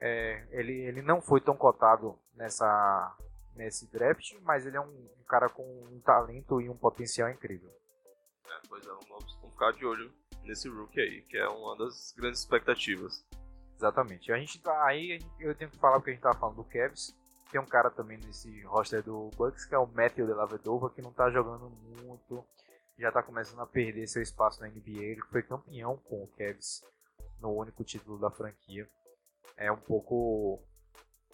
[0.00, 3.16] É, ele, ele não foi tão cotado nessa,
[3.54, 7.70] nesse draft, mas ele é um, um cara com um talento e um potencial incrível.
[8.48, 10.12] É, pois é, vamos ficar de olho
[10.46, 13.24] nesse rookie aí, que é uma das grandes expectativas.
[13.76, 14.32] Exatamente.
[14.32, 17.14] A gente tá, aí eu tenho que falar porque a gente tava falando do Cavs.
[17.50, 21.02] Tem um cara também nesse roster do Bucks que é o Matthew de Vedova, que
[21.02, 21.70] não tá jogando
[22.02, 22.44] muito
[22.98, 25.02] já está começando a perder seu espaço na NBA.
[25.02, 26.82] Ele foi campeão com o Cavs
[27.40, 28.88] no único título da franquia.
[29.56, 30.62] É um pouco.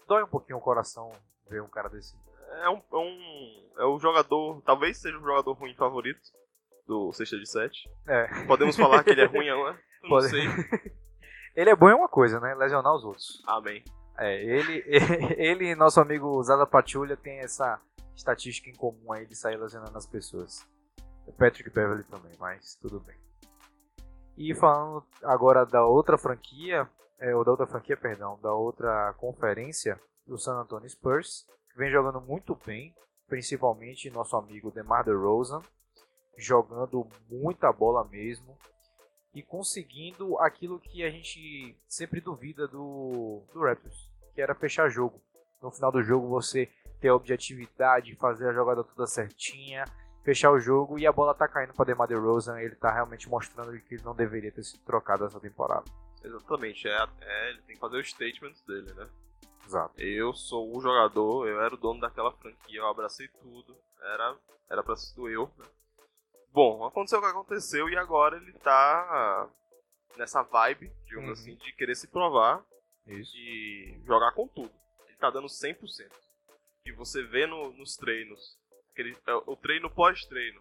[0.06, 1.12] dói um pouquinho o coração
[1.48, 2.16] ver um cara desse.
[2.62, 3.70] É um, é um.
[3.78, 4.60] É o jogador.
[4.62, 6.20] Talvez seja o jogador ruim favorito
[6.92, 7.88] do Sexta de Sete.
[8.06, 8.44] É.
[8.44, 9.78] Podemos falar que ele é ruim, não é?
[10.02, 10.24] Eu Pode.
[10.24, 10.92] não sei.
[11.56, 12.54] ele é bom em uma coisa, né?
[12.54, 13.42] Lesionar os outros.
[13.46, 13.82] Amém.
[14.18, 14.84] É, ele,
[15.38, 17.80] ele e nosso amigo Zaza Patulha tem essa
[18.14, 20.66] estatística em comum aí de sair lesionando as pessoas.
[21.38, 23.16] Patrick Beverly também, mas tudo bem.
[24.36, 29.98] E falando agora da outra franquia, é, ou da outra franquia, perdão, da outra conferência,
[30.26, 32.94] do San Antonio Spurs, que vem jogando muito bem,
[33.28, 35.62] principalmente nosso amigo DeMar DeRozan,
[36.36, 38.56] jogando muita bola mesmo
[39.34, 45.20] e conseguindo aquilo que a gente sempre duvida do, do Raptors, que era fechar jogo.
[45.62, 46.68] No final do jogo você
[47.00, 49.84] ter a objetividade, fazer a jogada toda certinha,
[50.22, 53.78] fechar o jogo e a bola tá caindo para DeMar DeRozan, ele tá realmente mostrando
[53.80, 55.84] que ele não deveria ter sido trocado essa temporada.
[56.22, 59.08] Exatamente, é, é, ele tem que fazer o statement dele, né?
[59.66, 60.00] Exato.
[60.00, 64.36] Eu sou o jogador, eu era o dono daquela franquia, eu abracei tudo, era,
[64.70, 65.66] era pra ser eu, né?
[66.52, 69.48] Bom, aconteceu o que aconteceu e agora ele tá
[70.16, 71.32] nessa vibe, digamos uhum.
[71.32, 72.62] assim, de querer se provar
[73.06, 73.34] Isso.
[73.36, 74.72] e jogar com tudo.
[75.08, 76.10] Ele tá dando 100%.
[76.84, 78.60] E você vê no, nos treinos
[78.92, 80.60] Aquele, é, o treino pós-treino.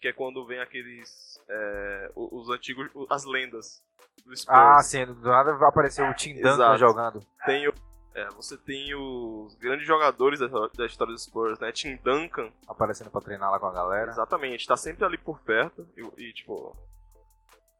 [0.00, 1.38] Que é quando vem aqueles.
[1.48, 2.88] É, os antigos.
[3.10, 3.82] as lendas
[4.24, 4.48] do Spurs.
[4.48, 7.20] Ah, sim, do nada apareceu o Tim Duncan jogando.
[7.44, 7.74] Tem o,
[8.14, 11.70] é, você tem os grandes jogadores da, da história do Spurs, né?
[11.72, 12.52] Tim Duncan.
[12.66, 14.10] Aparecendo pra treinar lá com a galera.
[14.10, 15.88] Exatamente, tá sempre ali por perto.
[15.96, 16.76] E, e tipo.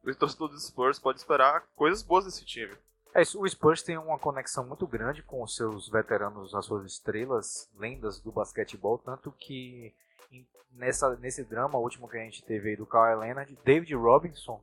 [0.02, 2.74] O torcedor do Spurs pode esperar coisas boas desse time.
[3.14, 6.86] É isso, o Spurs tem uma conexão muito grande com os seus veteranos, as suas
[6.86, 9.92] estrelas, lendas do basquetebol, tanto que
[10.72, 14.62] nessa, nesse drama último que a gente teve aí do Kawhi Leonard, David Robinson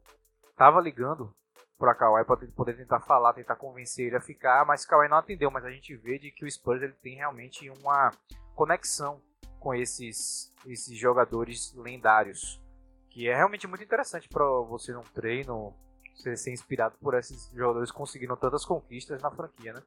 [0.55, 1.33] tava ligando
[1.77, 2.23] para Kawhi
[2.55, 5.95] poder tentar falar, tentar convencer ele a ficar, mas Kawhi não atendeu, mas a gente
[5.95, 8.11] vê de que o Spurs ele tem realmente uma
[8.55, 9.21] conexão
[9.59, 12.61] com esses, esses jogadores lendários,
[13.09, 15.73] que é realmente muito interessante para você num treino
[16.15, 19.83] você ser inspirado por esses jogadores conseguindo tantas conquistas na franquia, né?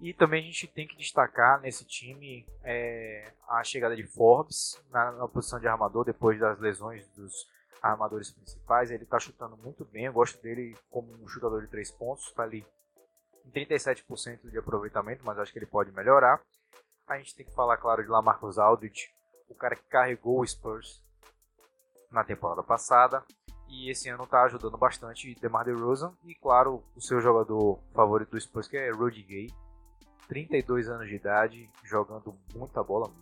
[0.00, 5.12] E também a gente tem que destacar nesse time é, a chegada de Forbes na,
[5.12, 7.48] na, posição de armador depois das lesões dos
[7.90, 8.90] armadores principais.
[8.90, 12.42] Ele está chutando muito bem, eu gosto dele como um chutador de três pontos, está
[12.42, 12.66] ali
[13.44, 16.40] em 37% de aproveitamento, mas acho que ele pode melhorar.
[17.06, 19.12] A gente tem que falar, claro, de Lamarcus Aldridge,
[19.48, 21.02] o cara que carregou o Spurs
[22.10, 23.22] na temporada passada
[23.68, 28.40] e esse ano está ajudando bastante DeMar DeRozan e claro o seu jogador favorito do
[28.40, 29.50] Spurs que é Rudy Gay
[30.28, 33.12] 32 anos de idade jogando muita bola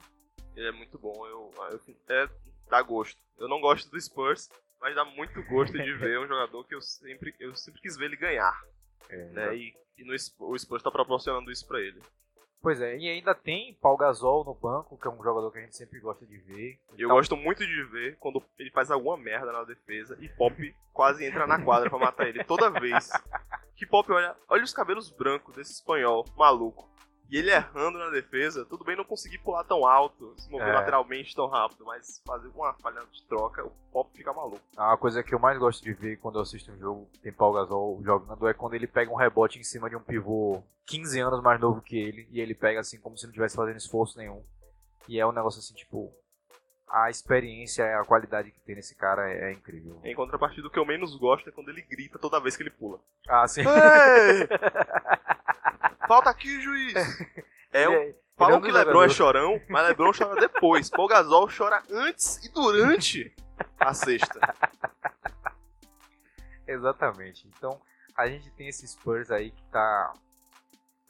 [0.55, 2.29] ele é muito bom eu, eu é,
[2.73, 4.49] dá gosto eu não gosto do Spurs
[4.81, 8.07] mas dá muito gosto de ver um jogador que eu sempre eu sempre quis ver
[8.07, 8.59] ele ganhar
[9.09, 9.57] é, né?
[9.57, 12.01] e, e no, o Spurs está proporcionando isso para ele
[12.63, 15.63] Pois é, e ainda tem Paul Gasol no banco, que é um jogador que a
[15.63, 16.79] gente sempre gosta de ver.
[16.91, 20.55] Eu Então, gosto muito de ver quando ele faz alguma merda na defesa e Pop
[20.93, 22.45] quase entra na quadra pra matar ele.
[22.45, 23.11] Toda vez
[23.75, 26.89] que Pop olha, olha os cabelos brancos desse espanhol maluco.
[27.33, 30.73] E ele errando na defesa, tudo bem não conseguir pular tão alto, se mover É.
[30.75, 34.61] lateralmente tão rápido, mas fazer uma falha de troca, o Pop fica maluco.
[34.77, 37.55] A coisa que eu mais gosto de ver quando eu assisto um jogo, tem Paul
[37.55, 41.43] Gasol jogando, é quando ele pega um rebote em cima de um pivô 15 anos
[41.43, 44.45] mais novo que ele, e ele pega assim como se não estivesse fazendo esforço nenhum.
[45.09, 46.13] E é um negócio assim, tipo,
[46.89, 50.01] a experiência e a qualidade que tem nesse cara é, é incrível.
[50.05, 52.71] Em contrapartida, o que eu menos gosto é quando ele grita toda vez que ele
[52.71, 53.01] pula.
[53.29, 53.63] Ah, sim.
[53.63, 54.49] Ei!
[56.07, 56.95] Falta aqui, juiz!
[57.75, 60.91] É Ele o ele Falam um que Lebron é chorão, mas Lebron chora depois.
[60.91, 63.35] Paul Gasol chora antes e durante
[63.79, 64.41] a sexta.
[66.67, 67.47] Exatamente.
[67.49, 67.81] Então,
[68.17, 70.13] a gente tem esse Spurs aí que tá.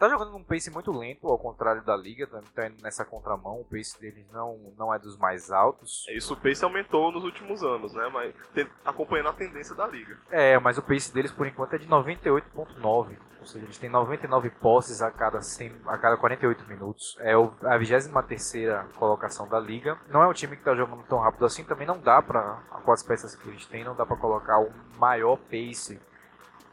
[0.03, 3.61] Tá jogando num pace muito lento, ao contrário da liga, tá tá indo nessa contramão,
[3.61, 6.05] o pace deles não, não é dos mais altos.
[6.09, 8.11] Isso o pace aumentou nos últimos anos, né?
[8.13, 8.35] Mas
[8.85, 10.19] acompanhando a tendência da liga.
[10.29, 14.51] É, mas o pace deles por enquanto é de 98.9, ou seja, eles têm 99
[14.51, 17.17] posses a cada, 100, a cada 48 minutos.
[17.21, 19.97] É a 23ª colocação da liga.
[20.09, 22.91] Não é um time que tá jogando tão rápido assim, também não dá pra, com
[22.91, 26.01] as peças que eles têm, não dá pra colocar o maior pace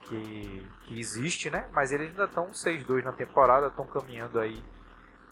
[0.09, 1.69] que, que existe, né?
[1.71, 4.61] Mas eles ainda estão 6-2 na temporada, estão caminhando aí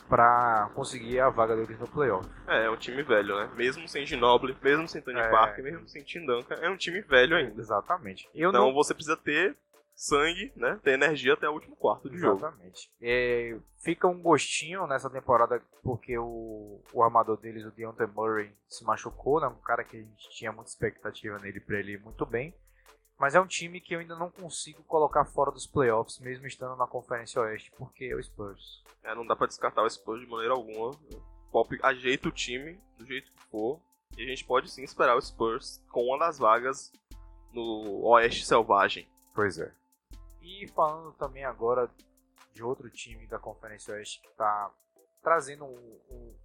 [0.08, 2.28] pra conseguir a vaga deles no playoff.
[2.48, 3.50] É, é um time velho, né?
[3.56, 5.30] Mesmo sem Ginobili, mesmo sem Tony É.
[5.30, 7.60] Parker, mesmo sem Tim Duncan, é um time velho ainda.
[7.60, 8.30] Exatamente.
[8.34, 9.58] Eu Então não você precisa ter
[9.94, 10.80] sangue, né?
[10.84, 12.38] Ter energia até o último quarto de jogo.
[12.38, 12.90] Exatamente.
[13.02, 18.86] É, fica um gostinho nessa temporada porque o, o armador deles, o Deontay Murray, se
[18.86, 19.48] machucou, né?
[19.48, 22.54] Um cara que a gente tinha muita expectativa nele pra ele ir muito bem.
[23.20, 26.76] Mas é um time que eu ainda não consigo colocar fora dos playoffs, mesmo estando
[26.76, 28.84] na Conferência Oeste, porque é o Spurs.
[29.04, 30.92] É, não dá pra descartar o Spurs de maneira alguma.
[30.92, 33.80] O Pop ajeita o time do jeito que for.
[34.18, 36.92] E a gente pode sim esperar o Spurs com uma das vagas
[37.52, 39.08] no Oeste Selvagem.
[39.34, 39.74] Pois é.
[40.42, 41.90] E falando também agora
[42.54, 44.72] de outro time da Conferência Oeste que está
[45.24, 46.36] trazendo um, um-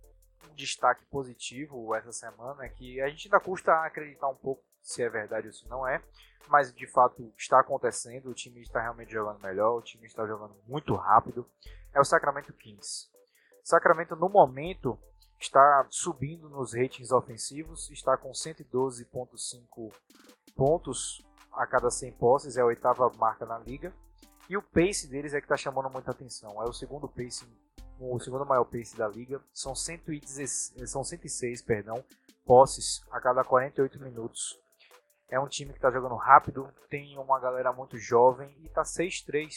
[0.51, 5.03] um destaque positivo essa semana, é que a gente ainda custa acreditar um pouco se
[5.03, 6.03] é verdade ou se não é,
[6.49, 10.55] mas de fato está acontecendo, o time está realmente jogando melhor, o time está jogando
[10.67, 11.47] muito rápido,
[11.95, 13.11] é o Sacramento Kings.
[13.65, 14.99] Sacramento no momento
[15.39, 19.93] está subindo nos ratings ofensivos, está com 112.5
[20.57, 23.93] pontos a cada 100 posses, é a oitava marca na liga.
[24.49, 26.63] E o pace deles é que está chamando muita atenção.
[26.63, 27.47] É o segundo pace,
[27.99, 29.41] o segundo maior pace da liga.
[29.53, 32.05] São 116, são 106, perdão,
[32.45, 34.62] posses a cada 48 minutos.
[35.33, 39.51] É um time que está jogando rápido, tem uma galera muito jovem e está 6-3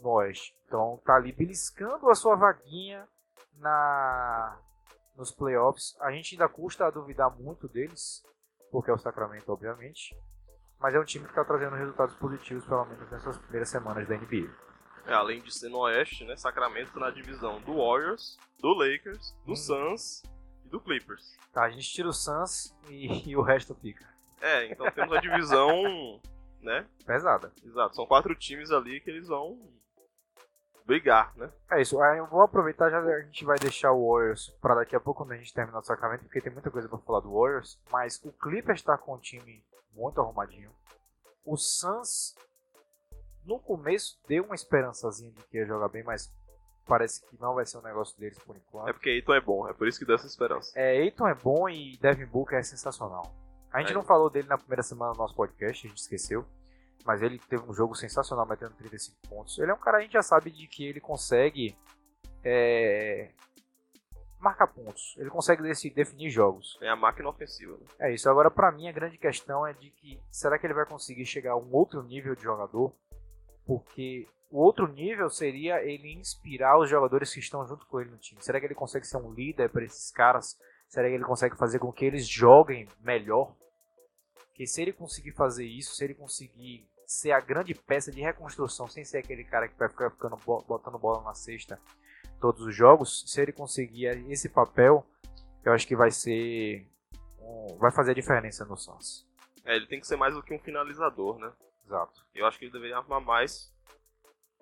[0.00, 0.54] no Oeste.
[0.68, 3.04] Então tá ali beliscando a sua vaguinha
[3.54, 4.56] na
[5.16, 5.96] nos playoffs.
[6.00, 8.22] A gente ainda custa a duvidar muito deles,
[8.70, 10.16] porque é o Sacramento, obviamente.
[10.78, 14.16] Mas é um time que está trazendo resultados positivos, pelo menos nessas primeiras semanas da
[14.16, 14.48] NBA.
[15.06, 16.36] É, além de ser no Oeste, né?
[16.36, 19.56] Sacramento tá na divisão do Warriors, do Lakers, do Hum.
[19.56, 20.22] Suns
[20.64, 21.36] e do Clippers.
[21.52, 24.06] Tá, a gente tira o Suns e, e o resto fica.
[24.40, 26.20] É, então temos a divisão,
[26.62, 26.86] né?
[27.04, 27.52] Pesada.
[27.64, 29.58] Exato, são quatro times ali que eles vão
[30.88, 31.50] brigar, né?
[31.70, 32.02] É isso.
[32.02, 35.32] Eu vou aproveitar já a gente vai deixar o Warriors para daqui a pouco quando
[35.32, 37.78] a gente terminar o Sacramento, porque tem muita coisa para falar do Warriors.
[37.92, 40.70] Mas o Clippers está com um time muito arrumadinho.
[41.44, 42.34] O Suns
[43.44, 46.32] no começo deu uma esperançazinha de que ia jogar bem, mas
[46.86, 48.88] parece que não vai ser um negócio deles por enquanto.
[48.88, 50.72] É porque Aiton é bom, é por isso que dá essa esperança.
[50.74, 53.30] É, Aiton é bom e Devin Booker é sensacional.
[53.72, 53.94] A gente É.
[53.94, 56.44] não falou dele na primeira semana do nosso podcast, a gente esqueceu.
[57.04, 59.58] Mas ele teve um jogo sensacional, metendo 35 pontos.
[59.58, 61.76] Ele é um cara, a gente já sabe de que ele consegue
[62.44, 63.30] é,
[64.38, 65.14] marcar pontos.
[65.18, 66.78] Ele consegue desse- definir jogos.
[66.80, 67.86] É a máquina ofensiva, né?
[68.00, 68.28] É isso.
[68.28, 71.52] Agora, pra mim, a grande questão é de que será que ele vai conseguir chegar
[71.52, 72.92] a um outro nível de jogador?
[73.66, 78.18] Porque o outro nível seria ele inspirar os jogadores que estão junto com ele no
[78.18, 78.42] time.
[78.42, 80.58] Será que ele consegue ser um líder para esses caras?
[80.88, 83.54] Será que ele consegue fazer com que eles joguem melhor?
[84.58, 88.88] Porque se ele conseguir fazer isso, se ele conseguir ser a grande peça de reconstrução,
[88.88, 91.80] sem ser aquele cara que vai ficar ficando bo- botando bola na cesta
[92.40, 95.06] todos os jogos, se ele conseguir esse papel,
[95.64, 96.84] eu acho que vai ser
[97.78, 99.24] vai fazer a diferença no Suns.
[99.64, 101.52] É, ele tem que ser mais do que um finalizador, né?
[101.86, 102.26] Exato.
[102.34, 103.72] Eu acho que ele deveria armar mais,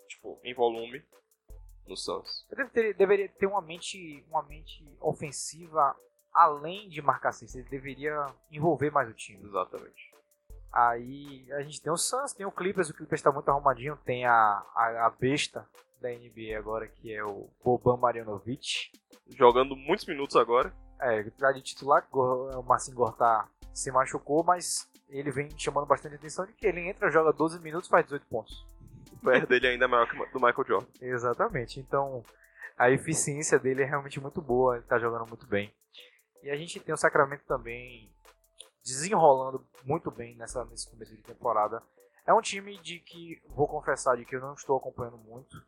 [0.09, 1.03] tipo, em volume
[1.87, 2.47] no Suns.
[2.75, 5.97] Ele deveria ter uma mente, uma mente ofensiva
[6.37, 7.59] além de marcar cesta.
[7.59, 9.43] Ele deveria envolver mais o time.
[9.43, 10.15] Exatamente.
[10.71, 14.27] Aí a gente tem o Suns, tem o Clippers, o Clippers está muito arrumadinho, tem
[14.27, 14.33] a,
[14.77, 15.67] a, a besta
[15.99, 18.93] da NBA agora, que é o Boban Marjanovic.
[19.29, 20.71] Jogando muitos minutos agora.
[21.01, 26.45] É, tá de titular, o Marcinho Gortá se machucou, mas ele vem chamando bastante atenção
[26.47, 28.67] de que ele entra, joga 12 minutos faz 18 pontos.
[29.13, 30.87] O PR dele ainda é maior que o do Michael Jordan.
[31.01, 32.23] Exatamente, então
[32.77, 35.73] a eficiência dele é realmente muito boa, ele tá jogando muito bem.
[36.47, 38.09] E a gente tem o Sacramento também
[38.85, 41.83] desenrolando muito bem nessa, nesse começo de temporada.
[42.25, 45.61] É um time de que, vou confessar, de que eu não estou acompanhando muito.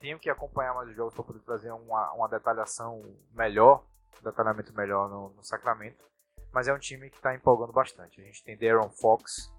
[0.00, 3.84] Tenho que acompanhar mais os jogos para poder trazer uma, uma detalhação melhor,
[4.20, 6.04] um detalhamento melhor no, no Sacramento.
[6.52, 8.20] Mas é um time que está empolgando bastante.
[8.20, 9.54] A gente tem Darren Fox,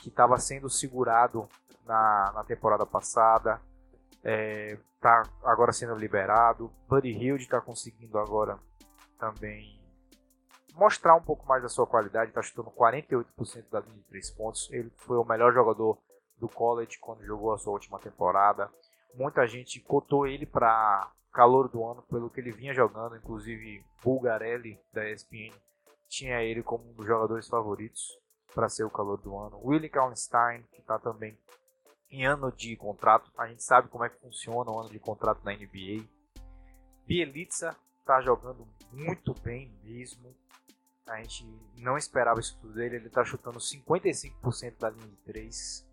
[0.00, 1.48] que estava sendo segurado
[1.86, 3.58] na, na temporada passada,
[4.16, 6.70] está é, agora sendo liberado.
[6.86, 8.58] Buddy Hilde está conseguindo agora
[9.18, 9.79] também
[10.80, 14.68] mostrar um pouco mais da sua qualidade, está chutando 48% da linha de 3 pontos.
[14.72, 15.98] Ele foi o melhor jogador
[16.38, 18.72] do college quando jogou a sua última temporada.
[19.14, 24.80] Muita gente cotou ele para calor do ano pelo que ele vinha jogando, inclusive Bulgarelli
[24.92, 25.52] da ESPN
[26.08, 28.02] tinha ele como um dos jogadores favoritos
[28.52, 29.60] para ser o calor do ano.
[29.64, 31.38] Willie Kallenstein, que está também
[32.10, 35.44] em ano de contrato, a gente sabe como é que funciona o ano de contrato
[35.44, 36.04] na NBA.
[37.06, 40.34] Bielitsa está jogando muito bem mesmo.
[41.10, 41.46] A gente
[41.76, 42.96] não esperava isso tudo dele.
[42.96, 45.86] Ele está chutando 55% da linha de 3.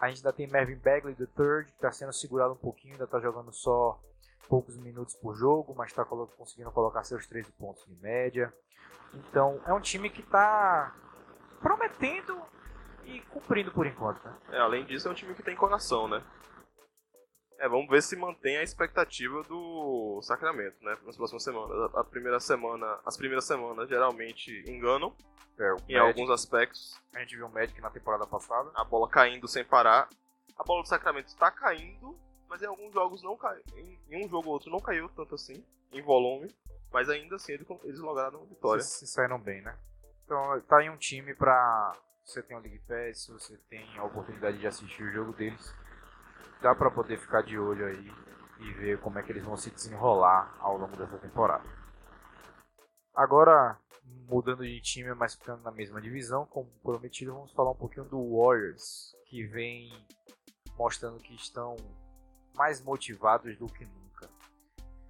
[0.00, 3.20] A gente ainda tem Mervyn Bagley III, que está sendo segurado um pouquinho, ainda está
[3.20, 4.00] jogando só
[4.48, 8.52] poucos minutos por jogo, mas está conseguindo colocar seus 13 pontos de média.
[9.14, 10.94] Então é um time que está
[11.60, 12.42] prometendo
[13.04, 14.22] e cumprindo por enquanto.
[14.24, 14.34] Né?
[14.50, 16.22] É, além disso, é um time que tem coração, né?
[17.62, 20.98] É, vamos ver se mantém a expectativa do Sacramento, né?
[21.04, 21.94] Nas próximas semanas.
[21.94, 25.14] A primeira semana, as primeiras semanas geralmente enganam
[25.56, 27.00] é, em Magic, alguns aspectos.
[27.14, 28.68] A gente viu o Magic na temporada passada.
[28.74, 30.08] A bola caindo sem parar.
[30.58, 33.62] A bola do Sacramento está caindo, mas em alguns jogos não caiu.
[33.76, 36.52] Em, em, um jogo ou outro não caiu tanto assim, em volume.
[36.92, 38.82] Mas ainda assim eles, lograram vitória.
[38.82, 39.78] Se, se saíram bem, né?
[40.24, 41.92] Então tá em um time pra.
[42.24, 45.72] Você tem o League Pass, você tem a oportunidade de assistir o jogo deles
[46.62, 48.12] dá para poder ficar de olho aí
[48.60, 51.64] e ver como é que eles vão se desenrolar ao longo dessa temporada.
[53.14, 53.76] Agora,
[54.28, 58.38] mudando de time, mas ficando na mesma divisão, como prometido, vamos falar um pouquinho do
[58.38, 59.92] Warriors, que vem
[60.78, 61.76] mostrando que estão
[62.54, 64.30] mais motivados do que nunca.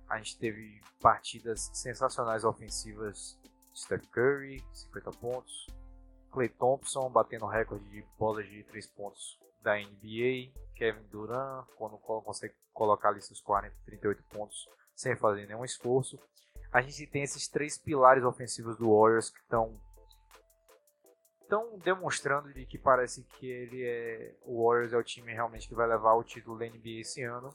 [0.09, 3.38] A gente teve partidas sensacionais ofensivas
[3.73, 5.67] de Steph Curry, 50 pontos,
[6.31, 10.51] Clay Thompson batendo recorde de bolas de 3 pontos da NBA,
[10.83, 16.18] Kevin Durant, quando consegue colocar ali seus 40, 38 pontos sem fazer nenhum esforço.
[16.73, 19.81] A gente tem esses três pilares ofensivos do Warriors que estão
[21.40, 25.75] estão demonstrando de que parece que ele é o Warriors é o time realmente que
[25.75, 27.55] vai levar o título da NBA esse ano.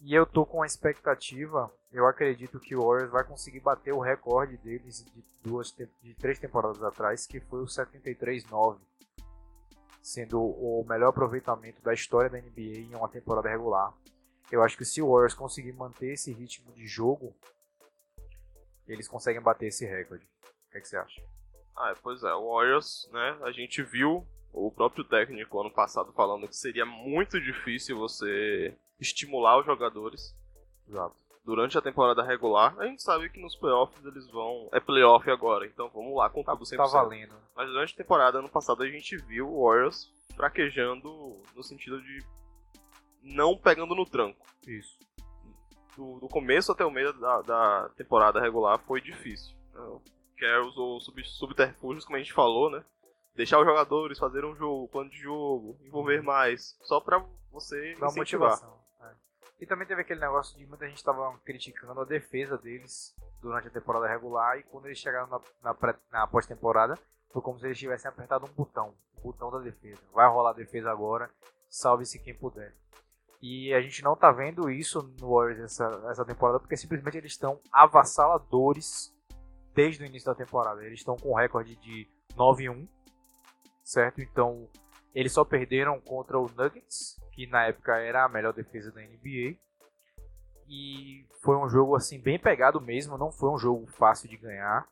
[0.00, 4.00] E eu tô com a expectativa, eu acredito que o Warriors vai conseguir bater o
[4.00, 8.78] recorde deles de duas de três temporadas atrás, que foi o 73-9
[10.04, 13.90] sendo o melhor aproveitamento da história da NBA em uma temporada regular.
[14.52, 17.34] Eu acho que se o Warriors conseguir manter esse ritmo de jogo,
[18.86, 20.22] eles conseguem bater esse recorde.
[20.68, 21.22] O que, é que você acha?
[21.74, 23.38] Ah, pois é, o Warriors, né?
[23.44, 29.58] A gente viu o próprio técnico ano passado falando que seria muito difícil você estimular
[29.58, 30.36] os jogadores.
[30.86, 34.68] Exato durante a temporada regular, a gente sabe que nos playoffs eles vão.
[34.72, 36.76] É playoff agora, então vamos lá com tá, tudo 100%.
[36.76, 37.34] Tá valendo.
[37.54, 42.24] Mas durante a temporada, ano passado, a gente viu o Warriors fraquejando no sentido de
[43.22, 44.46] não pegando no tranco.
[44.66, 44.98] Isso.
[45.96, 49.54] Do, do começo até o meio da, da temporada regular foi difícil.
[49.74, 50.00] O
[50.36, 52.84] Kerr usou sub, subterfúgios, como a gente falou, né?
[53.34, 58.06] Deixar os jogadores fazer um jogo, plano de jogo, envolver mais, só pra você Dá
[58.06, 58.50] incentivar.
[58.50, 58.83] Motivação.
[59.64, 63.70] E também teve aquele negócio de muita gente estava criticando a defesa deles durante a
[63.70, 66.98] temporada regular e quando eles chegaram na, na, na pós-temporada
[67.32, 70.02] foi como se eles tivessem apertado um botão, o botão da defesa.
[70.12, 71.30] Vai rolar a defesa agora,
[71.66, 72.74] salve-se quem puder.
[73.40, 77.32] E a gente não tá vendo isso no Warriors essa, essa temporada porque simplesmente eles
[77.32, 79.16] estão avassaladores
[79.72, 80.84] desde o início da temporada.
[80.84, 82.86] Eles estão com um recorde de 9-1,
[83.82, 84.20] certo?
[84.20, 84.68] Então
[85.14, 89.56] eles só perderam contra o Nuggets, que na época era a melhor defesa da NBA.
[90.68, 94.88] E foi um jogo assim bem pegado mesmo, não foi um jogo fácil de ganhar.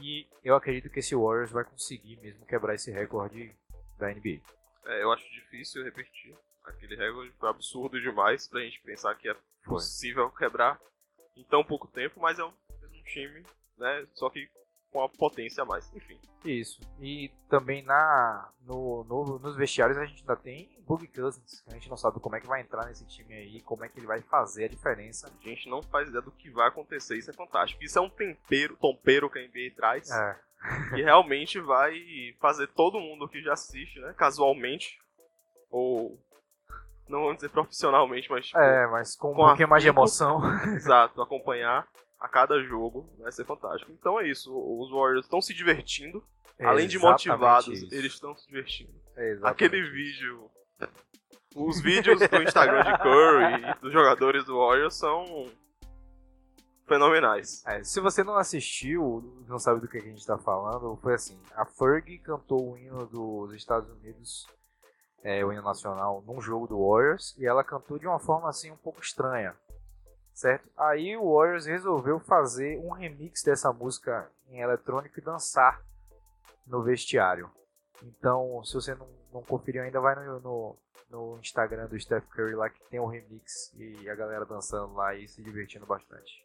[0.00, 3.56] E eu acredito que esse Warriors vai conseguir mesmo quebrar esse recorde
[3.98, 4.40] da NBA.
[4.84, 6.36] É, eu acho difícil repetir.
[6.64, 10.38] Aquele recorde foi absurdo demais pra gente pensar que é possível foi.
[10.38, 10.78] quebrar
[11.36, 13.42] em tão pouco tempo, mas é um, um time,
[13.78, 14.06] né?
[14.14, 14.50] Só que
[14.96, 15.92] com a potência a mais.
[15.94, 16.18] Enfim.
[16.42, 16.80] Isso.
[16.98, 21.62] E também na, no, no, nos vestiários a gente ainda tem Bug Cousins.
[21.68, 23.98] A gente não sabe como é que vai entrar nesse time aí, como é que
[23.98, 25.30] ele vai fazer a diferença.
[25.44, 27.84] A gente não faz ideia do que vai acontecer, isso é fantástico.
[27.84, 30.10] Isso é um tempero, tompero que a NBA traz.
[30.10, 30.38] É.
[30.94, 31.94] que realmente vai
[32.40, 34.98] fazer todo mundo que já assiste, né, casualmente,
[35.70, 36.18] ou
[37.06, 40.40] não vamos dizer profissionalmente, mas tipo, É, mas com, Com um pouquinho mais de emoção.
[40.74, 41.86] exato, acompanhar
[42.18, 43.92] a cada jogo vai ser fantástico.
[43.92, 46.24] Então é isso, os Warriors estão se divertindo,
[46.60, 47.94] além de motivados, isso.
[47.94, 48.94] eles estão se divertindo.
[49.16, 49.92] É Aquele isso.
[49.92, 50.50] vídeo,
[51.54, 55.50] os vídeos do Instagram de Curry e dos jogadores do Warriors são
[56.86, 57.64] fenomenais.
[57.66, 61.38] É, se você não assistiu, não sabe do que a gente tá falando, foi assim:
[61.54, 64.46] a Fergie cantou o hino dos Estados Unidos,
[65.22, 68.70] é, o hino nacional, num jogo do Warriors, e ela cantou de uma forma assim
[68.70, 69.54] um pouco estranha,
[70.36, 70.68] certo?
[70.76, 75.82] Aí o Warriors resolveu fazer um remix dessa música em eletrônico e dançar
[76.66, 77.50] no vestiário.
[78.02, 80.76] Então, se você não, não conferiu ainda, vai no, no,
[81.08, 85.14] no Instagram do Steph Curry lá que tem o remix e a galera dançando lá
[85.14, 86.44] e se divertindo bastante.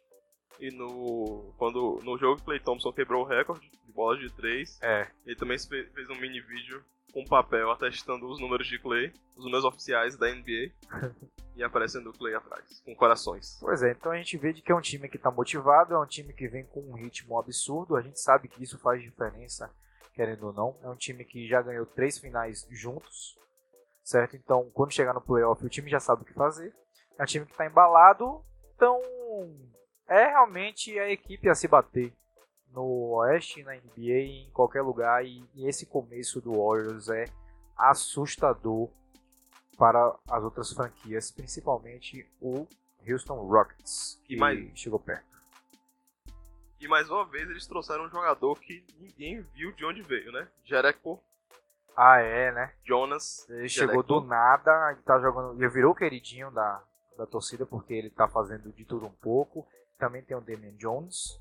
[0.58, 4.80] E no, quando, no jogo que Clay Thompson quebrou o recorde de bolas de 3,
[4.82, 6.82] É, ele também fez um mini vídeo
[7.12, 10.72] com papel atestando os números de Clay, os números oficiais da NBA,
[11.54, 13.58] e aparecendo o Clay atrás, com corações.
[13.60, 15.98] Pois é, então a gente vê de que é um time que está motivado, é
[15.98, 19.70] um time que vem com um ritmo absurdo, a gente sabe que isso faz diferença,
[20.14, 20.78] querendo ou não.
[20.82, 23.38] É um time que já ganhou três finais juntos,
[24.02, 24.36] certo?
[24.36, 26.74] Então, quando chegar no playoff, o time já sabe o que fazer.
[27.18, 28.42] É um time que está embalado,
[28.74, 29.00] então
[30.08, 32.12] é realmente a equipe a se bater
[32.72, 35.24] no Oeste, na NBA, em qualquer lugar.
[35.24, 37.24] E, e esse começo do Warriors é
[37.76, 38.88] assustador
[39.76, 42.66] para as outras franquias, principalmente o
[43.08, 45.32] Houston Rockets, que E mais- chegou perto.
[46.80, 50.48] E mais uma vez eles trouxeram um jogador que ninguém viu de onde veio, né?
[50.64, 51.20] Jericho
[51.96, 52.74] Ah, é, né?
[52.84, 53.46] Jonas.
[53.48, 53.74] Ele Jericho.
[53.86, 56.82] chegou do nada, ele tá jogando, ele virou o queridinho da,
[57.16, 59.66] da torcida porque ele tá fazendo de tudo um pouco.
[59.98, 61.40] Também tem o Damian Jones.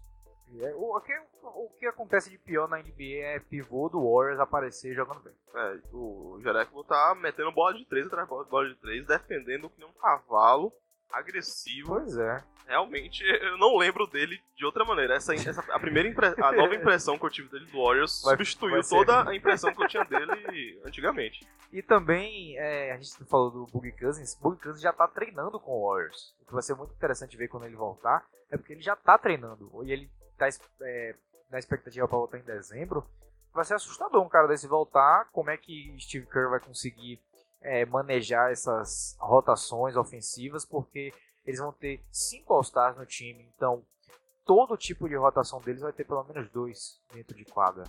[0.59, 4.39] É- o, o que, o que acontece de pior na NBA é pivô do Warriors
[4.39, 5.33] aparecer jogando bem.
[5.55, 9.79] É, o Jericho tá metendo bola de 3 atrás de bola de 3, defendendo que
[9.79, 10.73] nem um cavalo,
[11.11, 11.89] agressivo.
[11.89, 12.43] Pois é.
[12.67, 15.15] Realmente, eu não lembro dele de outra maneira.
[15.15, 16.09] Essa, essa a primeira
[16.41, 19.73] a nova impressão que eu tive dele do Warriors Vai- substituiu vai toda a impressão
[19.73, 21.45] que eu tinha dele antigamente.
[21.71, 25.71] E também, é, a gente falou do Boogie Cousins, Boogie Cousins já tá treinando com
[25.71, 26.33] o Warriors.
[26.41, 29.17] O que vai ser muito interessante ver quando ele voltar, é porque ele já tá
[29.17, 29.69] treinando.
[29.83, 30.09] E ele
[30.49, 31.15] tá é,
[31.49, 33.05] na expectativa para voltar em dezembro.
[33.53, 37.19] Vai ser assustador um cara desse voltar, como é que Steve Kerr vai conseguir
[37.61, 41.13] é, manejar essas rotações ofensivas, porque
[41.45, 43.83] eles vão ter cinco All-Stars no time, então
[44.45, 47.83] todo tipo de rotação deles vai ter pelo menos dois dentro de quadra.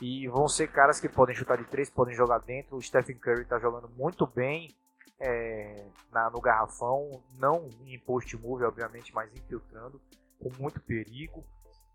[0.00, 2.76] E vão ser caras que podem chutar de três, podem jogar dentro.
[2.76, 4.74] O Stephen Curry está jogando muito bem
[5.20, 10.00] é, na- no garrafão, não em post move, obviamente, mas infiltrando,
[10.42, 11.44] com muito perigo.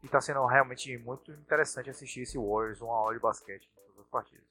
[0.06, 4.02] E está sendo realmente muito interessante assistir esse Warriors, uma hora de basquete em todas
[4.02, 4.48] as partidas.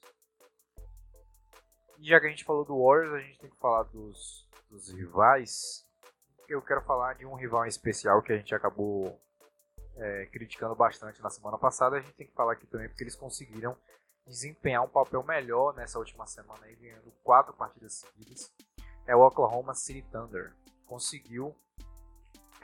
[1.97, 4.91] E já que a gente falou do Warriors, a gente tem que falar dos, dos
[4.91, 5.87] rivais.
[6.49, 9.17] Eu quero falar de um rival em especial que a gente acabou
[9.95, 13.15] é, criticando bastante na semana passada, a gente tem que falar aqui também porque eles
[13.15, 13.79] conseguiram
[14.27, 18.53] desempenhar um papel melhor nessa última semana, aí, ganhando quatro partidas seguidas.
[19.07, 20.53] É o Oklahoma City Thunder.
[20.85, 21.55] Conseguiu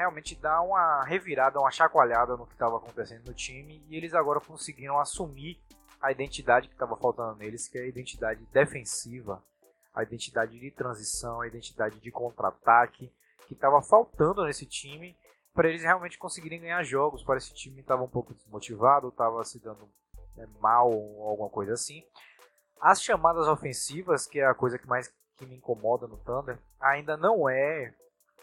[0.00, 4.40] realmente dar uma revirada, uma chacoalhada no que estava acontecendo no time e eles agora
[4.40, 5.60] conseguiram assumir
[6.00, 9.44] a identidade que estava faltando neles, que é a identidade defensiva,
[9.94, 13.12] a identidade de transição, a identidade de contra-ataque
[13.46, 15.14] que estava faltando nesse time
[15.52, 17.22] para eles realmente conseguirem ganhar jogos.
[17.22, 19.86] Parece que o time estava um pouco desmotivado, estava se dando
[20.34, 22.02] né, mal ou alguma coisa assim.
[22.80, 27.18] As chamadas ofensivas, que é a coisa que mais que me incomoda no Thunder, ainda
[27.18, 27.94] não é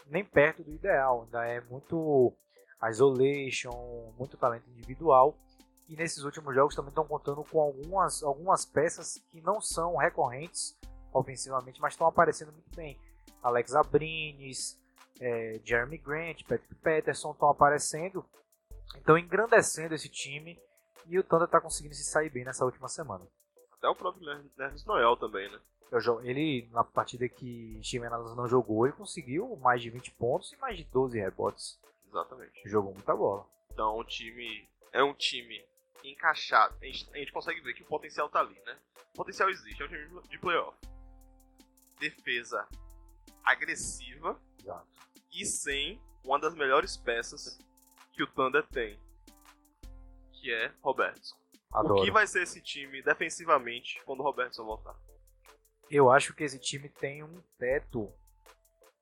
[0.09, 1.23] nem perto do ideal.
[1.23, 2.33] Ainda é muito
[2.89, 5.37] isolation, muito talento individual.
[5.89, 10.77] E nesses últimos jogos também estão contando com algumas, algumas peças que não são recorrentes
[11.13, 12.99] ofensivamente, mas estão aparecendo muito bem.
[13.41, 14.77] Alex Abrines,
[15.19, 18.25] é, Jeremy Grant, Patrick Peterson estão aparecendo,
[18.95, 20.59] estão engrandecendo esse time
[21.05, 23.25] e o Thunder está conseguindo se sair bem nessa última semana.
[23.73, 24.25] Até o próprio
[24.57, 25.59] Nerds Noel também, né?
[26.23, 30.57] Ele, na partida que Steven Adams não jogou, ele conseguiu mais de 20 pontos e
[30.57, 31.79] mais de 12 rebotes.
[32.07, 32.61] Exatamente.
[32.65, 33.47] Jogou muita bola.
[33.71, 35.63] Então o time é um time
[36.03, 36.75] encaixado.
[36.81, 38.77] A gente, a gente consegue ver que o potencial tá ali, né?
[39.13, 40.77] O potencial existe, é um time de playoff.
[41.99, 42.67] Defesa
[43.43, 44.87] agressiva Exato.
[45.31, 47.57] e sem uma das melhores peças
[48.13, 48.99] que o Thunder tem.
[50.33, 51.35] Que que é Robertson.
[51.73, 51.99] Adoro.
[51.99, 54.95] O que vai ser esse time defensivamente quando o Robertson voltar?
[55.89, 58.11] Eu acho que esse time tem um teto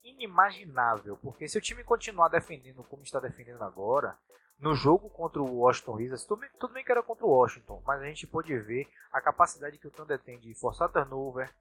[0.04, 4.18] inimaginável, porque se o time continuar defendendo como está defendendo agora,
[4.60, 7.82] no jogo contra o Washington Wizards, tudo bem, tudo bem que era contra o Washington,
[7.86, 11.54] mas a gente pôde ver a capacidade que o Thunder tem de forçar turnover,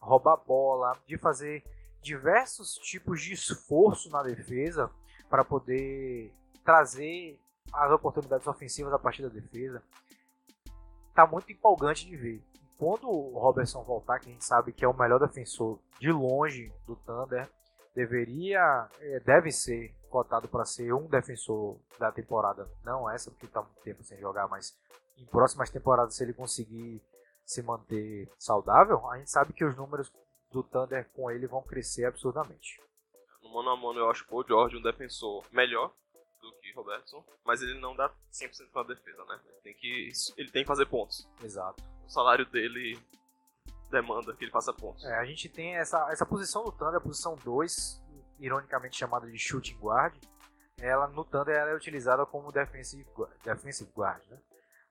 [0.00, 1.64] roubar bola, de fazer
[2.02, 4.90] diversos tipos de esforço na defesa
[5.30, 7.40] para poder trazer
[7.72, 9.82] as oportunidades ofensivas a partir da defesa.
[11.14, 12.44] Tá muito empolgante de ver.
[12.82, 16.74] Quando o Robertson voltar, que a gente sabe que é o melhor defensor de longe
[16.84, 17.48] do Thunder,
[17.94, 22.68] deveria, é, deve ser cotado para ser um defensor da temporada.
[22.82, 24.76] Não essa, porque está muito tempo sem jogar, mas
[25.16, 27.00] em próximas temporadas, se ele conseguir
[27.44, 30.12] se manter saudável, a gente sabe que os números
[30.50, 32.82] do Thunder com ele vão crescer absurdamente.
[33.40, 35.94] No mano a mano, eu acho o George um defensor melhor
[36.40, 39.40] do que Robertson, mas ele não dá 100% na defesa, né?
[39.46, 41.28] Ele tem, que, ele tem que fazer pontos.
[41.44, 41.91] Exato.
[42.06, 42.98] O salário dele
[43.90, 45.04] demanda que ele faça pontos.
[45.04, 48.02] É, a gente tem essa, essa posição do Thunder, a posição 2,
[48.40, 50.14] ironicamente chamada de shooting guard.
[50.80, 53.06] Ela no Thunder ela é utilizada como defensive,
[53.44, 54.38] defensive guard, né?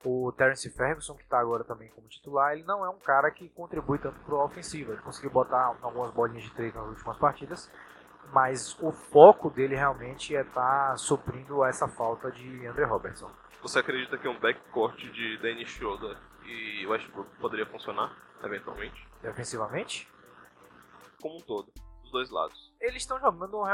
[0.04, 3.48] O Terence Ferguson, que está agora também como titular, ele não é um cara que
[3.50, 4.92] contribui tanto para a ofensiva.
[4.92, 7.70] Ele conseguiu botar algumas bolinhas de três nas últimas partidas,
[8.32, 13.30] mas o foco dele realmente é estar tá suprindo essa falta de Andre Robertson.
[13.62, 19.06] Você acredita que um backcourt de Dennis Schroeder e Westbrook poderia funcionar, eventualmente?
[19.22, 20.08] Defensivamente?
[21.20, 21.72] Como um todo,
[22.02, 22.72] dos dois lados.
[22.80, 23.64] Eles estão jogando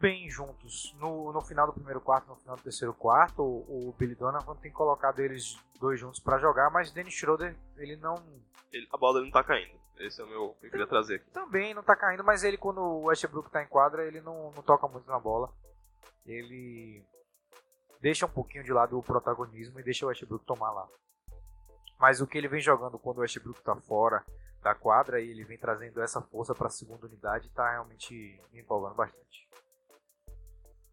[0.00, 0.94] bem juntos.
[0.98, 4.56] No, no final do primeiro quarto, no final do terceiro quarto, o, o Billy Donovan
[4.56, 8.16] tem colocado eles dois juntos para jogar, mas Dennis Schroeder, ele não.
[8.72, 9.72] Ele, a bola não tá caindo.
[9.98, 11.30] Esse é o meu que eu queria trazer aqui.
[11.30, 14.62] Também não tá caindo, mas ele, quando o Westbrook tá em quadra, ele não, não
[14.62, 15.52] toca muito na bola.
[16.26, 17.04] Ele
[18.00, 20.88] deixa um pouquinho de lado o protagonismo e deixa o Westbrook tomar lá.
[21.98, 24.24] Mas o que ele vem jogando quando o Westbrook tá fora
[24.62, 28.60] da quadra e ele vem trazendo essa força para a segunda unidade, tá realmente me
[28.60, 29.48] empolgando bastante.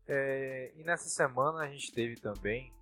[0.07, 2.73] É, e nessa semana a gente teve também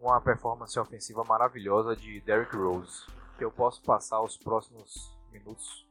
[0.00, 3.06] uma performance ofensiva maravilhosa de Derrick Rose,
[3.36, 5.86] que eu posso passar os próximos minutos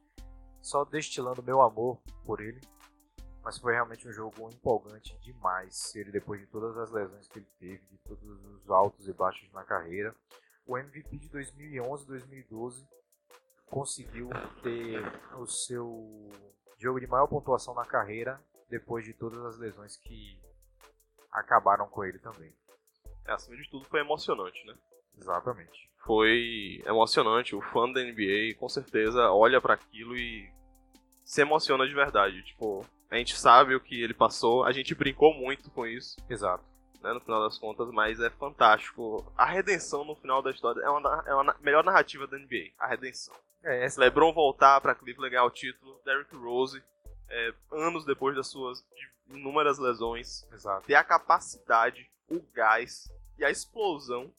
[0.60, 2.60] só destilando meu amor por ele.
[3.42, 5.94] Mas foi realmente um jogo empolgante demais.
[5.96, 9.50] Ele, depois de todas as lesões que ele teve, de todos os altos e baixos
[9.52, 10.14] na carreira,
[10.66, 12.86] o MVP de 2011 2012
[13.66, 14.28] conseguiu
[14.62, 15.00] ter
[15.38, 16.30] o seu
[16.78, 20.38] jogo de maior pontuação na carreira depois de todas as lesões que
[21.30, 22.54] acabaram com ele também.
[23.26, 24.74] É, acima de tudo foi emocionante, né?
[25.16, 25.90] Exatamente.
[26.04, 27.54] Foi emocionante.
[27.54, 30.52] O fã da NBA com certeza olha para aquilo e
[31.24, 32.42] se emociona de verdade.
[32.42, 36.16] Tipo, a gente sabe o que ele passou, a gente brincou muito com isso.
[36.28, 36.64] Exato.
[37.02, 39.26] Né, no final das contas, mas é fantástico.
[39.36, 42.70] A redenção no final da história é uma, é uma melhor narrativa da NBA.
[42.78, 43.34] A redenção.
[43.62, 44.00] É, essa...
[44.00, 46.82] LeBron voltar para Cleveland ganhar o título, Derrick Rose,
[47.28, 48.84] é, anos depois das suas
[49.28, 50.86] inúmeras lesões, Exato.
[50.86, 54.32] ter a capacidade, o gás e a explosão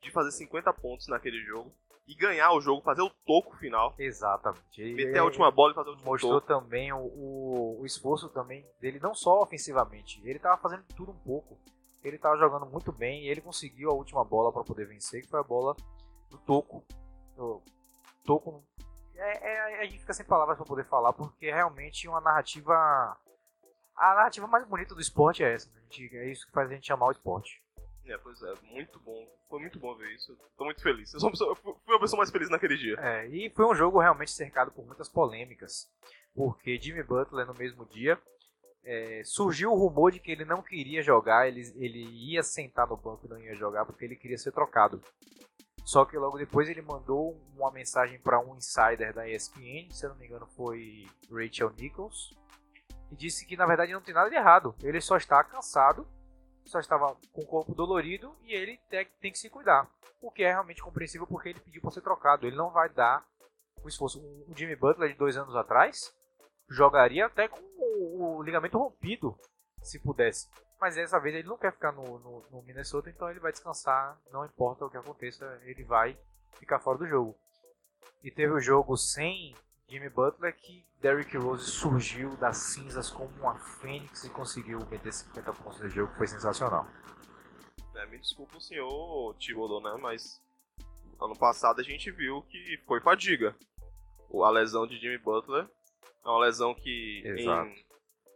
[0.00, 1.74] de fazer 50 pontos naquele jogo
[2.06, 3.94] e ganhar o jogo, fazer o toco final.
[3.98, 4.94] Exatamente.
[4.94, 6.46] Meter a última bola e fazer o último Mostrou toco.
[6.46, 11.18] também o, o, o, esforço também dele, não só ofensivamente, ele estava fazendo tudo um
[11.18, 11.58] pouco.
[12.02, 15.28] Ele estava jogando muito bem e ele conseguiu a última bola para poder vencer, que
[15.28, 15.74] foi a bola
[16.28, 16.84] do toco.
[17.38, 17.62] O
[18.26, 18.62] toco.
[19.14, 22.74] É, é, a gente fica sem palavras para poder falar, porque é realmente uma narrativa.
[23.96, 25.70] A narrativa mais bonita do esporte é essa.
[25.70, 25.80] Né?
[26.12, 27.63] É isso que faz a gente chamar o esporte.
[28.06, 29.26] É, pois é, muito bom.
[29.48, 30.36] Foi muito bom ver isso.
[30.56, 31.12] Tô muito feliz.
[31.14, 32.96] Eu, sou uma pessoa, eu fui uma pessoa mais feliz naquele dia.
[32.98, 35.90] É, e foi um jogo realmente cercado por muitas polêmicas.
[36.34, 38.20] Porque Jimmy Butler, no mesmo dia,
[38.84, 42.96] é, surgiu o rumor de que ele não queria jogar, ele, ele ia sentar no
[42.96, 45.00] banco e não ia jogar porque ele queria ser trocado.
[45.84, 50.10] Só que logo depois ele mandou uma mensagem para um insider da ESPN, se eu
[50.10, 52.34] não me engano foi Rachel Nichols,
[53.12, 56.06] e disse que na verdade não tem nada de errado, ele só está cansado
[56.66, 58.78] só estava com o corpo dolorido e ele
[59.20, 59.88] tem, que se cuidar.
[60.20, 62.46] O que é realmente compreensível porque ele pediu para ser trocado.
[62.46, 63.26] Ele não vai dar
[63.82, 64.20] o esforço.
[64.20, 66.14] O Jimmy Butler de dois anos atrás
[66.68, 69.38] jogaria até com o, o ligamento rompido,
[69.82, 70.48] se pudesse.
[70.80, 74.18] Mas dessa vez ele não quer ficar no, no, no, Minnesota, então ele vai descansar,
[74.30, 76.18] não importa o que aconteça, ele vai
[76.58, 77.36] ficar fora do jogo.
[78.22, 79.54] E teve o jogo sem
[79.88, 85.52] Jimmy Butler que Derrick Rose surgiu das cinzas como uma fênix e conseguiu meter 50
[85.52, 86.86] pontos no jogo, foi sensacional.
[87.94, 90.42] É, me desculpa o senhor Thibodeau, né, mas
[91.20, 93.54] ano passado a gente viu que foi fadiga.
[94.42, 95.68] A lesão de Jimmy Butler
[96.24, 97.44] é uma lesão que em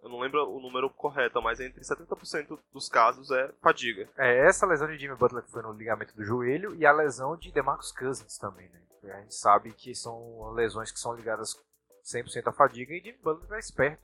[0.02, 4.08] eu não lembro o número correto, mas entre 70% dos casos é fadiga.
[4.16, 7.36] É, essa lesão de Jimmy Butler que foi no ligamento do joelho e a lesão
[7.36, 8.82] de DeMarcus Cousins também, né?
[9.04, 11.54] A gente sabe que são lesões que são ligadas
[12.04, 14.02] 100% à fadiga e Jimmy Butler tá esperto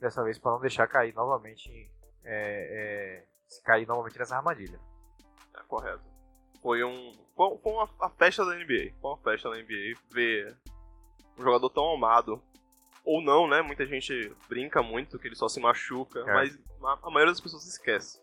[0.00, 1.70] dessa vez para não deixar cair novamente
[2.24, 4.80] é, é, cair novamente nessa armadilha.
[5.56, 6.02] É correto.
[6.60, 10.56] Foi um foi, uma, uma festa da NBA, foi uma festa da NBA ver
[11.38, 12.42] um jogador tão amado
[13.04, 13.62] ou não, né?
[13.62, 16.24] Muita gente brinca muito que ele só se machuca, é.
[16.24, 16.58] mas
[17.02, 18.20] a, maioria das pessoas esquece.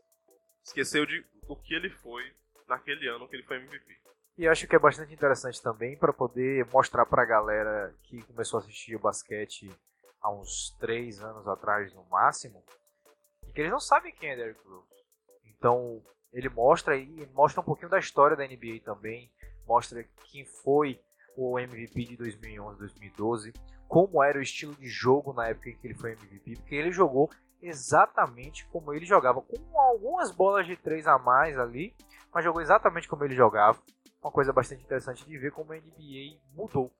[0.63, 2.23] Esqueceu de o que ele foi
[2.67, 3.99] naquele ano que ele foi MVP.
[4.37, 8.59] E acho que é bastante interessante também para poder mostrar para a galera que começou
[8.59, 9.69] a assistir o basquete
[10.21, 12.63] há uns três anos atrás no máximo,
[13.53, 14.87] que eles não sabem quem é Derrick Rose.
[15.45, 16.01] Então
[16.31, 19.29] ele mostra aí, mostra um pouquinho da história da NBA também,
[19.65, 21.01] mostra quem foi
[21.35, 23.53] o MVP de 2011, 2012,
[23.89, 26.91] como era o estilo de jogo na época em que ele foi MVP, porque ele
[26.91, 27.27] jogou
[27.59, 31.95] exatamente como ele jogava, com algumas bolas de três a mais ali,
[32.31, 33.81] mas jogou exatamente como ele jogava.
[34.21, 36.93] Uma coisa bastante interessante de ver como a NBA mudou,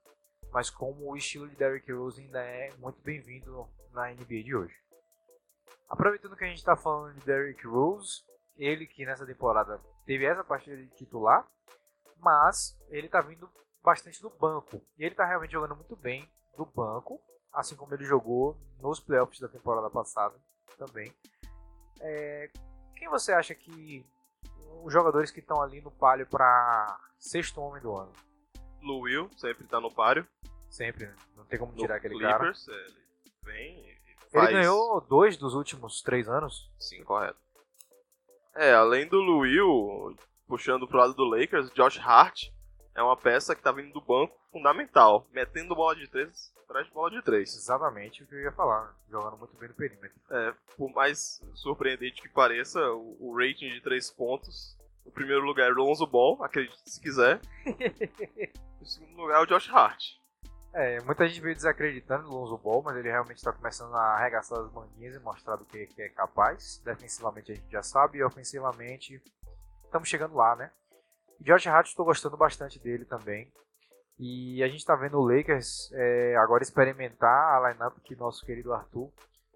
[0.52, 4.76] mas como o estilo de Derrick Rose ainda é muito bem-vindo na NBA de hoje.
[5.88, 8.24] Aproveitando que a gente está falando de Derrick Rose,
[8.58, 11.48] ele que nessa temporada teve essa partida de titular,
[12.18, 13.48] mas ele está vindo
[13.84, 14.82] bastante do banco.
[14.98, 16.28] E ele está realmente jogando muito bem
[16.60, 17.22] do banco,
[17.54, 20.36] assim como ele jogou nos playoffs da temporada passada
[20.78, 21.12] também.
[22.02, 22.52] É,
[22.96, 24.06] quem você acha que
[24.84, 28.12] os jogadores que estão ali no palio para sexto homem do ano?
[28.82, 30.28] Lou Will sempre está no páreo.
[30.70, 31.16] Sempre, né?
[31.36, 32.78] não tem como tirar no aquele Clippers, cara.
[32.78, 32.96] Ele
[33.44, 34.00] vem.
[34.32, 34.50] Faz...
[34.50, 36.72] Ele ganhou dois dos últimos três anos.
[36.78, 37.40] Sim, correto.
[38.54, 42.50] É, além do Will, puxando pro lado do Lakers, Josh Hart
[42.94, 46.94] é uma peça que tá vindo do banco fundamental, metendo bola de três atrás de
[46.94, 47.56] bola de três.
[47.56, 50.12] Exatamente o que eu ia falar, jogando muito bem no perímetro.
[50.30, 55.70] É, por mais surpreendente que pareça, o, o rating de três pontos, o primeiro lugar
[55.70, 57.42] é o Lonzo Ball, acredite se quiser.
[58.80, 60.20] o segundo lugar é o Josh Hart.
[60.72, 64.60] É, muita gente veio desacreditando no Lonzo Ball, mas ele realmente está começando a arregaçar
[64.60, 66.80] as manguinhas e mostrar do que, que é capaz.
[66.86, 69.20] Defensivamente a gente já sabe, e ofensivamente
[69.84, 70.72] estamos chegando lá, né?
[71.42, 73.52] Josh Hart estou gostando bastante dele também.
[74.20, 78.74] E a gente está vendo o Lakers é, agora experimentar a lineup que nosso querido
[78.74, 79.10] Arthur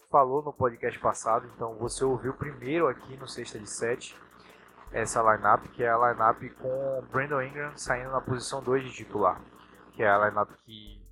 [0.09, 1.51] falou no podcast passado.
[1.53, 4.18] Então você ouviu primeiro aqui no Sexta de 7
[4.93, 9.41] essa lineup, que é a lineup com Brandon Ingram saindo na posição 2 de titular.
[9.91, 11.03] Que é a lineup que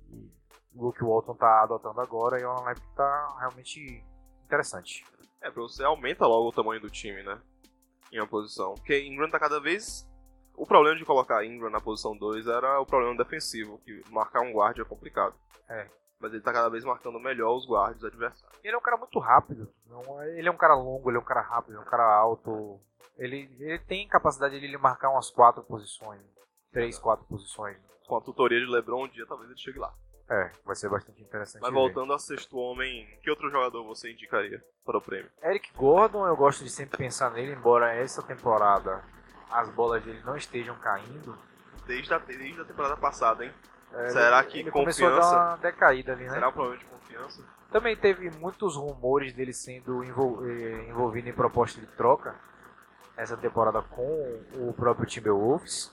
[0.74, 4.02] o Luke Walton está adotando agora e é uma lineup que está realmente
[4.46, 5.04] interessante.
[5.42, 7.38] É, você aumenta logo o tamanho do time, né?
[8.10, 8.74] Em uma posição.
[8.76, 10.10] Porque Ingram está cada vez
[10.56, 14.52] o problema de colocar Ingram na posição 2 era o problema defensivo, que marcar um
[14.52, 15.34] guarda é complicado.
[15.68, 15.88] É.
[16.20, 18.58] Mas ele tá cada vez marcando melhor os guardas adversários.
[18.62, 19.68] Ele é um cara muito rápido.
[20.36, 22.80] Ele é um cara longo, ele é um cara rápido, ele é um cara alto.
[23.18, 26.22] Ele, ele tem capacidade de ele marcar umas quatro posições.
[26.70, 27.76] Três, quatro posições.
[28.06, 29.92] Com a tutoria de LeBron um dia talvez ele chegue lá.
[30.30, 31.60] É, vai ser bastante interessante.
[31.60, 35.30] Mas voltando a sexto homem, que outro jogador você indicaria para o prêmio?
[35.42, 39.04] Eric Gordon, eu gosto de sempre pensar nele, embora essa temporada
[39.52, 41.36] as bolas dele não estejam caindo.
[41.86, 43.52] Desde a, desde a temporada passada, hein?
[43.92, 45.00] É, Será que ele confiança.
[45.00, 46.30] Começou a dar uma decaída ali, né?
[46.30, 47.44] Será um problema de confiança?
[47.70, 50.46] Também teve muitos rumores dele sendo envol...
[50.46, 52.34] Eh, envolvido em proposta de troca
[53.16, 55.92] essa temporada com o próprio Timberwolves.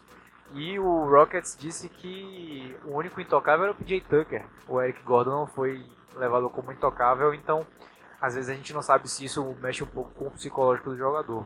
[0.53, 4.45] E o Rockets disse que o único intocável era o PJ Tucker.
[4.67, 5.85] O Eric Gordon não foi
[6.15, 7.65] levado como intocável, então
[8.19, 10.97] às vezes a gente não sabe se isso mexe um pouco com o psicológico do
[10.97, 11.45] jogador.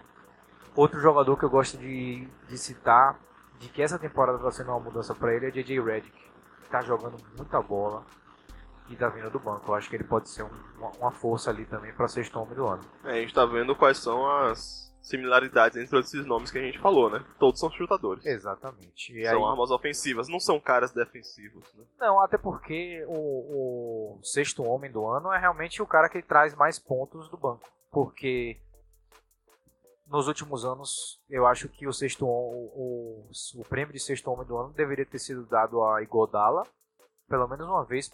[0.76, 3.19] Outro jogador que eu gosto de, de citar,
[3.59, 6.24] de que essa temporada está sendo uma mudança para ele, é JJ Redick.
[6.63, 8.03] Está jogando muita bola
[8.89, 9.71] e está vindo do banco.
[9.71, 12.55] Eu acho que ele pode ser um, uma, uma, força ali também para sexto homem
[12.55, 12.84] do ano.
[13.03, 16.80] É, a gente está vendo quais são as similaridades entre esses nomes que a gente
[16.80, 17.24] falou, né?
[17.38, 18.26] Todos são chutadores.
[18.26, 19.17] Exatamente.
[19.17, 19.51] E são aí...
[19.51, 21.71] armas ofensivas, não são caras defensivos.
[21.76, 21.84] Né?
[21.99, 26.55] Não, até porque o, o sexto homem do ano é realmente o cara que traz
[26.55, 27.69] mais pontos do banco.
[27.91, 28.59] Porque
[30.14, 34.45] nos últimos anos, eu acho que o sexto o, o, o, prêmio de sexto homem
[34.45, 36.68] do ano deveria ter sido dado a Igodala,
[37.28, 38.11] pelo menos uma vez,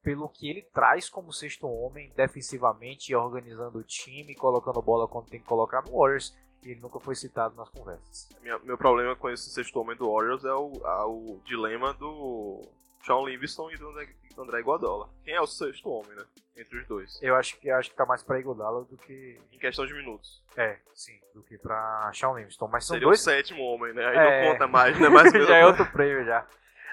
[0.00, 5.40] pelo que ele traz como sexto homem, defensivamente, organizando o time, colocando bola quando tem
[5.40, 6.32] que colocar no Warriors.
[6.62, 8.28] E ele nunca foi citado nas conversas.
[8.42, 12.62] Minha, meu problema com esse sexto homem do Warriors é o, a, o dilema do
[13.04, 13.90] Sean Livingston e do
[14.32, 15.08] André, do André Iguodala.
[15.24, 16.24] Quem é o sexto homem, né?
[16.56, 17.18] Entre os dois.
[17.22, 19.40] Eu acho que acho que tá mais pra Iguodala do que.
[19.52, 20.42] Em questão de minutos.
[20.56, 22.68] É, sim, do que pra Sean Livingston.
[22.68, 23.20] Mas são Seria dois.
[23.20, 24.06] o sétimo homem, né?
[24.06, 24.44] Aí é...
[24.44, 25.08] não conta mais, né?
[25.08, 26.46] Mais já é outro prêmio já.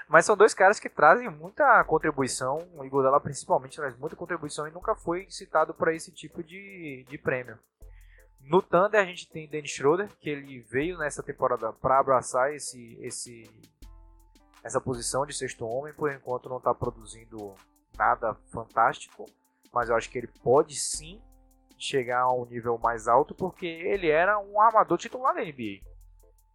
[0.08, 2.66] Mas são dois caras que trazem muita contribuição.
[2.74, 7.18] O Iguodala principalmente traz muita contribuição e nunca foi citado para esse tipo de, de
[7.18, 7.58] prêmio.
[8.40, 12.98] No Thunder a gente tem Dennis Schroeder, que ele veio nessa temporada para abraçar esse,
[13.02, 13.44] esse,
[14.68, 15.92] essa posição de sexto homem.
[15.94, 17.54] Por enquanto não está produzindo
[17.96, 19.24] nada fantástico,
[19.72, 21.20] mas eu acho que ele pode sim
[21.76, 25.80] chegar a um nível mais alto, porque ele era um armador titular da NBA.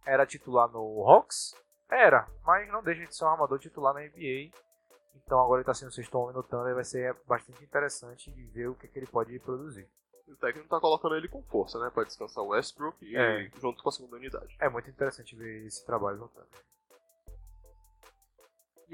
[0.06, 1.54] Era titular no Hawks,
[1.90, 4.50] era, mas não deixa de ser um armador titular na NBA.
[5.16, 8.44] Então agora ele está sendo sexto homem no Thunder e vai ser bastante interessante de
[8.46, 9.88] ver o que, que ele pode produzir.
[10.28, 11.90] O técnico tá colocando ele com força, né?
[11.92, 13.48] Pra descansar o Westbrook e É.
[13.60, 14.56] junto com a segunda unidade.
[14.60, 16.64] É muito interessante ver esse trabalho no Thunder.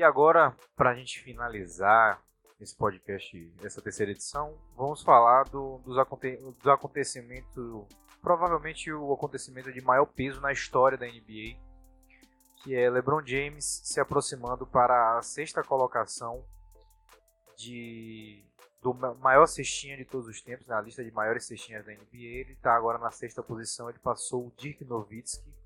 [0.01, 2.23] E agora, pra gente finalizar
[2.59, 7.87] esse podcast, essa terceira edição, vamos falar do- dos, aconte acontecimentos,
[8.23, 11.55] provavelmente o acontecimento de maior peso na história da NBA,
[12.63, 16.43] que é LeBron James se aproximando para a sexta colocação
[17.59, 18.43] de
[18.81, 22.07] do ma- maior cestinha de todos os tempos, na lista de maiores cestinhas da NBA.
[22.41, 25.60] Ele está agora na sexta posição, ele passou o Dirk Nowitzki.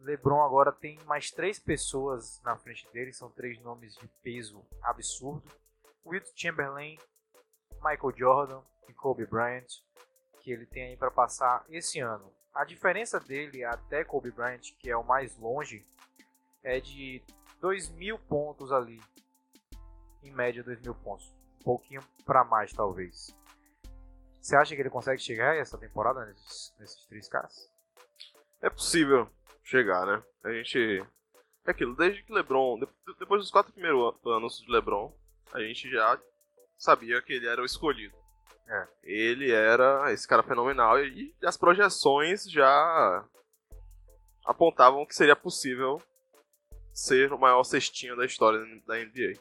[0.00, 5.50] LeBron agora tem mais três pessoas na frente dele, são três nomes de peso absurdo.
[6.04, 6.98] Wilt Chamberlain,
[7.82, 9.66] Michael Jordan e Kobe Bryant,
[10.40, 12.32] que ele tem aí para passar esse ano.
[12.54, 15.84] A diferença dele até Kobe Bryant, que é o mais longe,
[16.62, 17.22] é de
[17.60, 19.00] 2 mil pontos ali.
[20.22, 21.32] Em média, 2 mil pontos.
[21.60, 23.36] Um pouquinho para mais, talvez.
[24.40, 27.70] Você acha que ele consegue chegar essa temporada nesses, nesses três caras?
[28.60, 29.30] É possível
[29.68, 30.22] chegar, né?
[30.44, 31.04] A gente.
[31.66, 32.78] É aquilo, desde que LeBron.
[32.80, 32.88] de-
[33.18, 35.12] Depois dos quatro primeiros an- anos de LeBron,
[35.52, 36.18] a gente já
[36.78, 38.16] sabia que ele era o escolhido.
[38.66, 38.88] É.
[39.02, 43.24] Ele era esse cara fenomenal e as projeções já
[44.44, 46.00] apontavam que seria possível
[46.92, 49.34] ser o maior cestinho da história da NBA.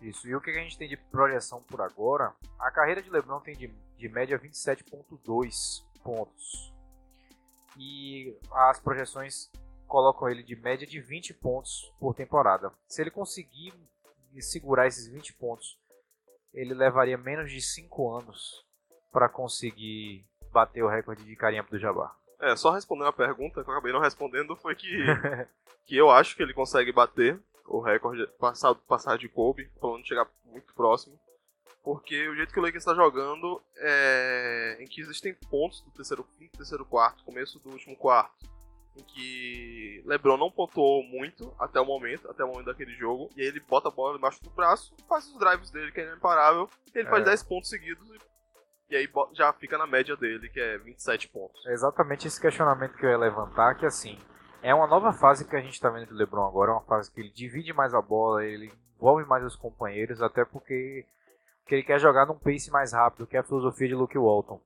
[0.00, 0.28] Isso.
[0.28, 2.32] E o que a gente tem de projeção por agora?
[2.60, 6.72] A carreira de LeBron tem de, de média 27,2 pontos.
[7.78, 9.50] E as projeções
[9.86, 12.72] colocam ele de média de 20 pontos por temporada.
[12.88, 13.72] Se ele conseguir
[14.40, 15.78] segurar esses 20 pontos,
[16.52, 18.66] ele levaria menos de 5 anos
[19.12, 22.14] para conseguir bater o recorde de Kareem Abdul-Jabbar.
[22.40, 24.88] É, só respondendo a pergunta que eu acabei não respondendo foi que,
[25.86, 30.08] que eu acho que ele consegue bater o recorde passar, passar de Kobe, falando de
[30.08, 31.18] chegar muito próximo.
[31.82, 36.24] Porque o jeito que o Lakers está jogando é em que existem pontos do terceiro
[36.36, 38.46] quinto, terceiro quarto, começo do último quarto,
[38.96, 43.40] em que LeBron não pontuou muito até o momento, até o momento daquele jogo, e
[43.40, 46.68] aí ele bota a bola embaixo do braço, faz os drives dele que é imparável,
[46.94, 47.26] e ele faz É.
[47.26, 48.06] 10 pontos seguidos
[48.90, 51.64] e, aí já fica na média dele, que é 27 pontos.
[51.66, 54.18] É exatamente esse questionamento que eu ia levantar, que assim,
[54.62, 57.12] é uma nova fase que a gente está vendo do LeBron agora, é uma fase
[57.12, 61.04] que ele divide mais a bola, ele envolve mais os companheiros, até porque,
[61.68, 64.58] porque ele quer jogar num pace mais rápido, que é a filosofia de Luke Walton.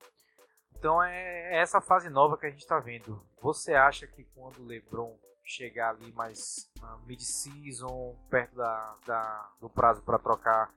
[0.79, 3.21] Então é, é essa fase nova que a gente está vendo.
[3.43, 6.71] Você acha que quando o LeBron chegar ali mais
[7.05, 10.73] mid-season, perto da, da- do prazo para trocar,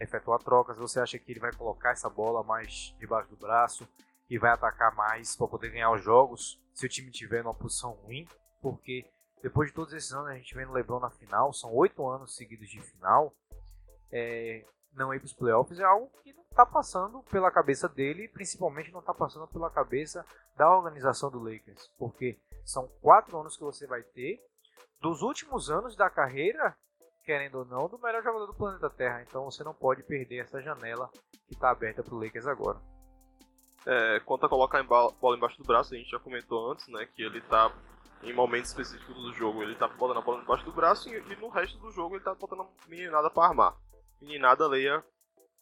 [0.00, 3.86] efetuar trocas, você acha que ele vai colocar essa bola mais debaixo do braço?
[4.30, 7.92] e vai atacar mais para poder ganhar os jogos se o time tiver numa posição
[7.92, 8.28] ruim,
[8.60, 9.06] porque
[9.42, 12.36] depois de todos esses anos a gente vendo o LeBron na final, são oito anos
[12.36, 13.32] seguidos de final,
[14.12, 14.66] é,
[14.98, 18.28] não ir para os playoffs é algo que não está passando pela cabeça dele, e
[18.28, 20.24] principalmente não está passando pela cabeça
[20.56, 24.40] da organização do Lakers, porque são quatro anos que você vai ter
[25.00, 26.76] dos últimos anos da carreira,
[27.24, 29.22] querendo ou não, do melhor jogador do planeta Terra.
[29.22, 31.08] Então você não pode perder essa janela
[31.46, 32.80] que está aberta para o Lakers agora.
[33.86, 37.06] É, quanto a colocar ba- bola embaixo do braço, a gente já comentou antes, né?
[37.06, 37.72] Que ele tá
[38.22, 41.36] em momentos específicos do jogo, ele tá botando a bola embaixo do braço e, e
[41.36, 43.76] no resto do jogo ele tá botando a meninada pra armar.
[44.20, 45.04] Meninada leia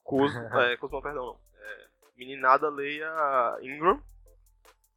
[0.03, 1.41] Kuzma, é, Kuzma, perdão, não.
[1.61, 4.01] É, meninada leia Ingram,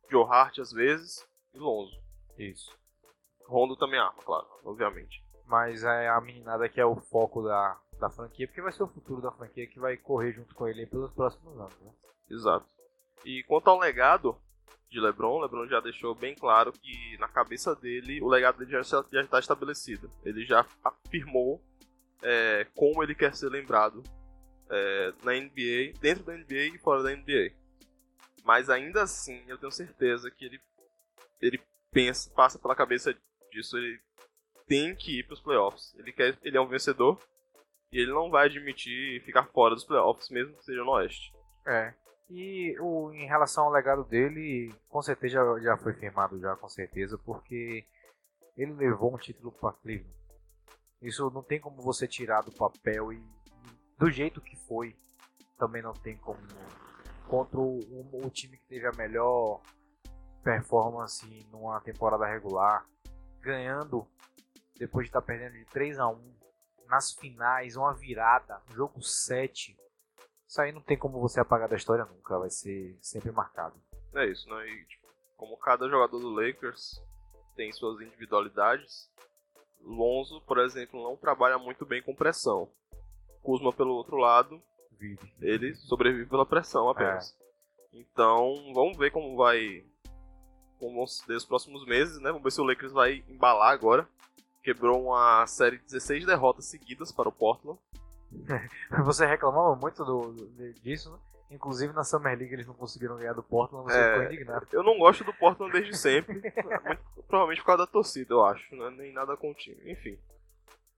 [0.10, 2.00] Joe Hart às vezes e Lonzo.
[2.38, 2.78] Isso.
[3.46, 5.24] Rondo também arma, claro, obviamente.
[5.46, 8.88] Mas é a meninada que é o foco da, da franquia, porque vai ser o
[8.88, 11.80] futuro da franquia que vai correr junto com ele pelos próximos anos.
[11.82, 11.92] Né?
[12.30, 12.68] Exato.
[13.26, 14.40] E quanto ao legado
[14.90, 18.82] de LeBron, LeBron já deixou bem claro que na cabeça dele o legado dele já
[18.82, 20.10] está estabelecido.
[20.24, 21.62] Ele já afirmou
[22.24, 24.04] é, como ele quer ser lembrado
[24.70, 27.52] é, na NBA, dentro da NBA e fora da NBA.
[28.44, 30.62] Mas ainda assim, eu tenho certeza que ele,
[31.42, 31.62] ele
[31.92, 33.16] pensa, passa pela cabeça
[33.52, 33.78] disso.
[33.78, 34.00] Ele
[34.68, 35.96] tem que ir para os playoffs.
[35.98, 37.20] Ele, quer, ele é um vencedor
[37.92, 41.34] e ele não vai admitir ficar fora dos playoffs, mesmo que seja no Oeste.
[41.66, 41.94] É.
[42.30, 47.18] E o, em relação ao legado dele, com certeza já, foi firmado já, com certeza,
[47.18, 47.86] porque
[48.56, 50.19] ele levou um título para Cleveland.
[51.02, 53.24] Isso não tem como você tirar do papel e
[53.98, 54.96] do jeito que foi,
[55.58, 56.40] também não tem como.
[57.28, 59.62] Contra o, o time que teve a melhor
[60.44, 62.86] performance numa temporada regular,
[63.40, 64.08] ganhando
[64.78, 66.40] depois de estar tá perdendo de 3 a 1
[66.88, 69.78] nas finais, uma virada, jogo 7.
[70.48, 73.80] Isso aí não tem como você apagar da história nunca, vai ser sempre marcado.
[74.16, 74.68] É isso, né?
[74.68, 77.00] E, tipo, como cada jogador do Lakers
[77.56, 79.12] tem suas individualidades,
[79.82, 82.70] Lonzo, por exemplo, não trabalha muito bem com pressão.
[83.42, 84.62] Kuzma, pelo outro lado,
[84.92, 85.34] Vive.
[85.42, 87.36] ele sobrevive pela pressão apenas.
[87.94, 87.98] É.
[88.00, 89.84] Então, vamos ver como vai.
[90.78, 92.30] Como vão ser os próximos meses, né?
[92.30, 94.08] Vamos ver se o Lakers vai embalar agora.
[94.64, 97.80] Quebrou uma série de 16 derrotas seguidas para o Portland.
[99.06, 101.18] Você reclamava muito do, do, disso, né?
[101.50, 104.68] Inclusive na Summer League eles não conseguiram ganhar do Portland, você é, ficou indignado.
[104.72, 106.34] Eu não gosto do Portland desde sempre.
[107.16, 108.76] muito, provavelmente por causa da torcida, eu acho.
[108.76, 108.90] Né?
[108.92, 109.92] Nem nada com o time.
[109.92, 110.20] Enfim.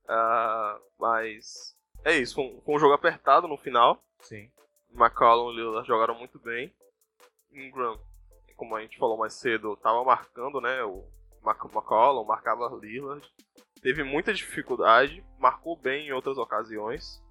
[0.04, 4.04] Uh, mas é isso, foi um, foi um, jogo apertado no final.
[4.20, 4.52] Sim.
[4.94, 6.74] McCollum e Lillard jogaram muito bem.
[7.52, 7.98] Ingram,
[8.58, 10.84] como a gente falou mais cedo, tava marcando, né?
[10.84, 11.08] O
[11.46, 13.26] McCollum marcava Lillard.
[13.82, 17.22] Teve muita dificuldade, marcou bem em outras ocasiões.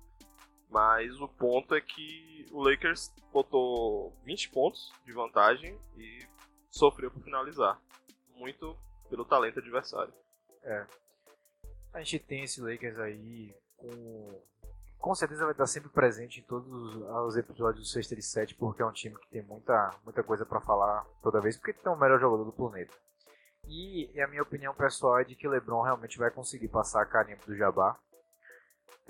[0.71, 6.27] Mas o ponto é que o Lakers botou 20 pontos de vantagem e
[6.71, 7.81] sofreu por finalizar.
[8.37, 8.77] Muito
[9.09, 10.13] pelo talento adversário.
[10.63, 10.87] É.
[11.93, 14.51] A gente tem esse Lakers aí com.
[14.99, 18.83] Com certeza vai estar sempre presente em todos os episódios do Sexta e 7, porque
[18.83, 21.97] é um time que tem muita, muita coisa para falar toda vez, porque tem o
[21.97, 22.95] melhor jogador do planeta.
[23.67, 27.07] E, e a minha opinião pessoal é de que LeBron realmente vai conseguir passar a
[27.07, 27.99] carimbo do Jabá.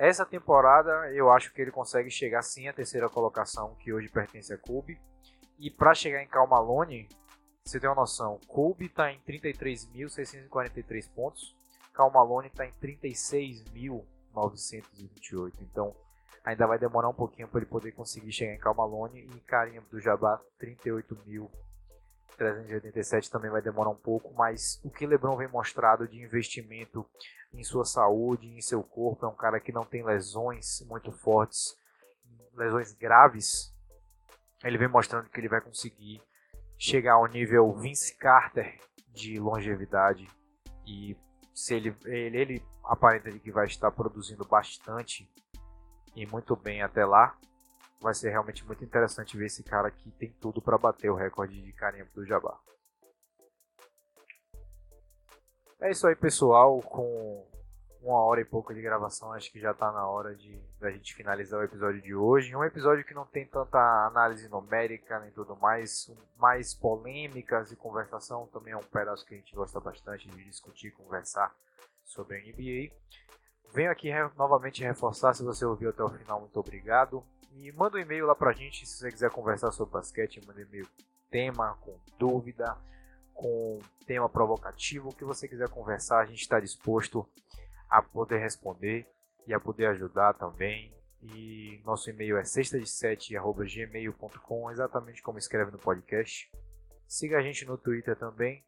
[0.00, 4.50] Essa temporada eu acho que ele consegue chegar sim à terceira colocação, que hoje pertence
[4.50, 4.98] a Kobe.
[5.58, 7.06] E para chegar em Cal Malone,
[7.62, 11.54] você tem uma noção, Kobe está em 33.643 pontos,
[11.92, 15.52] Cal Malone está em 36.928.
[15.60, 15.94] Então
[16.42, 19.82] ainda vai demorar um pouquinho para ele poder conseguir chegar em Cal Malone e Carinho
[19.90, 20.40] do Jabá
[22.38, 27.04] 38.387 também vai demorar um pouco, mas o que LeBron vem mostrado de investimento
[27.52, 29.26] em sua saúde, em seu corpo.
[29.26, 31.76] É um cara que não tem lesões muito fortes,
[32.54, 33.74] lesões graves.
[34.62, 36.22] Ele vem mostrando que ele vai conseguir
[36.78, 38.78] chegar ao nível Vince Carter
[39.08, 40.28] de longevidade
[40.86, 41.16] e
[41.54, 45.30] se ele ele, ele aparenta que vai estar produzindo bastante
[46.14, 47.36] e muito bem até lá.
[48.00, 51.60] Vai ser realmente muito interessante ver esse cara que tem tudo para bater o recorde
[51.60, 52.58] de carimbo do Jabá.
[55.80, 56.80] É isso aí, pessoal.
[56.80, 57.46] Com
[58.02, 61.14] uma hora e pouco de gravação, acho que já está na hora de a gente
[61.14, 62.56] finalizar o episódio de hoje.
[62.56, 68.46] Um episódio que não tem tanta análise numérica nem tudo mais, mais polêmicas e conversação.
[68.46, 71.54] Também é um pedaço que a gente gosta bastante de discutir, conversar
[72.04, 72.94] sobre a NBA.
[73.72, 77.24] Venho aqui novamente reforçar, se você ouviu até o final, muito obrigado.
[77.52, 80.62] E manda um e-mail lá pra gente se você quiser conversar sobre basquete, manda um
[80.62, 80.86] e-mail
[81.30, 82.76] tema, com dúvida,
[83.34, 87.28] com tema provocativo, o que você quiser conversar, a gente está disposto
[87.88, 89.08] a poder responder
[89.46, 90.92] e a poder ajudar também.
[91.22, 96.50] E nosso e-mail é sexta-de-sete@gmail.com, exatamente como escreve no podcast.
[97.06, 98.64] Siga a gente no Twitter também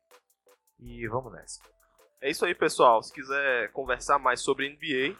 [0.79, 1.63] e vamos nessa.
[2.21, 3.03] É isso aí, pessoal.
[3.03, 5.17] Se quiser conversar mais sobre NBA,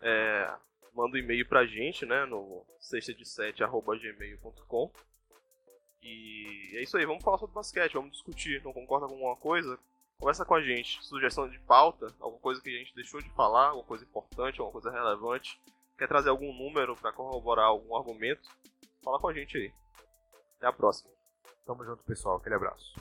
[0.00, 0.54] é,
[0.96, 4.90] manda um e-mail pra gente, né, no sexta-de-sete@gmail.com.
[6.02, 8.62] E é isso aí, vamos falar sobre basquete, vamos discutir.
[8.64, 9.78] Não concorda com alguma coisa?
[10.18, 11.04] Conversa com a gente.
[11.04, 14.72] Sugestão de pauta, alguma coisa que a gente deixou de falar, alguma coisa importante, alguma
[14.72, 15.60] coisa relevante.
[15.98, 18.48] Quer trazer algum número para corroborar algum argumento?
[19.02, 19.72] Fala com a gente aí.
[20.56, 21.10] Até a próxima.
[21.66, 22.36] Tamo junto, pessoal.
[22.36, 22.94] Aquele abraço.